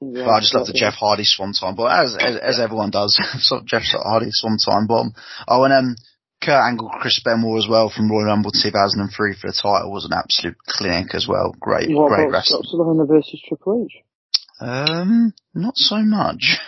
Yeah, 0.00 0.24
But 0.26 0.30
I 0.30 0.40
just 0.40 0.54
love 0.54 0.66
the. 0.66 0.74
Jeff 0.74 0.92
Hardy 0.94 1.24
Swanton 1.24 1.74
bomb, 1.74 1.88
as 1.88 2.14
as, 2.20 2.36
as 2.36 2.60
everyone 2.60 2.90
does. 2.90 3.16
so 3.40 3.62
Jeff 3.64 3.82
Hardy 3.92 4.28
Swanton 4.30 4.86
bomb. 4.86 5.14
Oh, 5.48 5.64
and 5.64 5.72
um, 5.72 5.96
Kurt 6.46 6.62
Angle, 6.62 6.88
Chris 7.00 7.20
Benoit 7.24 7.58
as 7.58 7.68
well 7.68 7.90
from 7.90 8.08
Royal 8.08 8.26
Rumble 8.26 8.52
2003 8.52 9.34
for 9.34 9.48
the 9.48 9.52
title 9.52 9.90
was 9.90 10.04
an 10.04 10.12
absolute 10.16 10.56
clinic 10.64 11.12
as 11.12 11.26
well. 11.28 11.52
Great, 11.58 11.90
What 11.90 12.08
great 12.08 12.20
about 12.20 12.32
wrestler. 12.32 12.58
Scott 12.62 12.70
Sullivan 12.70 13.04
versus 13.04 13.42
Triple 13.48 13.84
H? 13.84 14.04
Um, 14.60 15.34
not 15.54 15.76
so 15.76 15.96
much. 15.96 16.58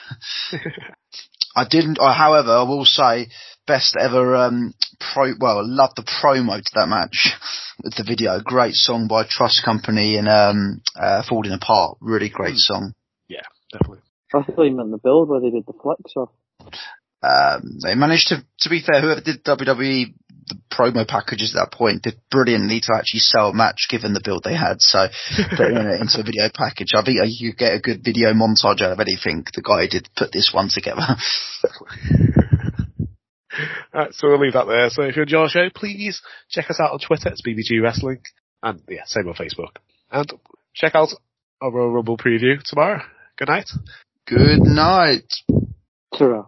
I 1.54 1.64
didn't. 1.70 1.98
Uh, 2.00 2.12
however, 2.12 2.50
I 2.50 2.62
will 2.64 2.84
say 2.84 3.28
best 3.68 3.96
ever 3.98 4.34
um 4.34 4.74
pro. 4.98 5.34
Well, 5.38 5.58
I 5.58 5.62
love 5.64 5.90
the 5.94 6.02
promo 6.02 6.58
to 6.58 6.70
that 6.74 6.88
match 6.88 7.30
with 7.84 7.94
the 7.94 8.04
video. 8.04 8.40
Great 8.42 8.74
song 8.74 9.06
by 9.06 9.24
Trust 9.28 9.64
Company 9.64 10.16
and 10.16 10.28
um 10.28 10.82
uh, 10.96 11.22
Falling 11.28 11.52
Apart. 11.52 11.98
Really 12.00 12.28
great 12.28 12.56
song. 12.56 12.94
Yeah, 13.28 13.46
definitely. 13.72 14.00
I 14.34 14.42
thought 14.42 14.62
you 14.64 14.76
meant 14.76 14.90
the 14.90 14.98
build 14.98 15.28
where 15.28 15.40
they 15.40 15.50
did 15.50 15.66
the 15.66 15.72
flex 15.72 16.12
off. 16.16 16.30
Um, 17.22 17.78
they 17.82 17.94
managed 17.94 18.28
to, 18.28 18.44
to 18.60 18.68
be 18.68 18.80
fair, 18.80 19.00
whoever 19.00 19.20
did 19.20 19.44
WWE 19.44 20.14
the 20.48 20.58
promo 20.72 21.06
packages 21.06 21.54
at 21.54 21.60
that 21.60 21.76
point 21.76 22.02
did 22.02 22.20
brilliantly 22.30 22.80
to 22.80 22.94
actually 22.94 23.20
sell 23.20 23.50
a 23.50 23.54
match 23.54 23.86
given 23.88 24.14
the 24.14 24.22
build 24.24 24.42
they 24.44 24.54
had. 24.56 24.80
So 24.80 25.08
putting 25.56 25.76
it 25.76 26.00
into 26.00 26.20
a 26.20 26.24
video 26.24 26.48
package, 26.52 26.94
I 26.94 27.04
think 27.04 27.18
you 27.38 27.52
get 27.52 27.74
a 27.74 27.80
good 27.80 28.02
video 28.04 28.32
montage 28.32 28.80
out 28.80 28.92
of 28.92 29.00
anything. 29.00 29.44
The 29.54 29.62
guy 29.62 29.86
did 29.86 30.08
put 30.16 30.32
this 30.32 30.50
one 30.52 30.68
together. 30.72 31.02
Alright, 33.94 34.14
so 34.14 34.28
we'll 34.28 34.40
leave 34.40 34.52
that 34.52 34.66
there. 34.66 34.90
So 34.90 35.02
if 35.02 35.16
you 35.16 35.22
enjoy 35.22 35.40
our 35.40 35.48
show, 35.48 35.68
please 35.74 36.22
check 36.48 36.70
us 36.70 36.80
out 36.80 36.92
on 36.92 36.98
Twitter. 36.98 37.30
It's 37.30 37.42
BBG 37.42 37.82
Wrestling. 37.82 38.22
And 38.62 38.80
yeah, 38.88 39.04
same 39.06 39.28
on 39.28 39.34
Facebook. 39.34 39.76
And 40.10 40.32
check 40.74 40.94
out 40.94 41.08
our 41.60 41.70
Royal 41.70 41.92
Rumble 41.92 42.16
preview 42.16 42.62
tomorrow. 42.62 43.02
Good 43.36 43.48
night. 43.48 43.68
good 44.26 44.60
night. 44.60 45.32
Ta-ra. 46.16 46.46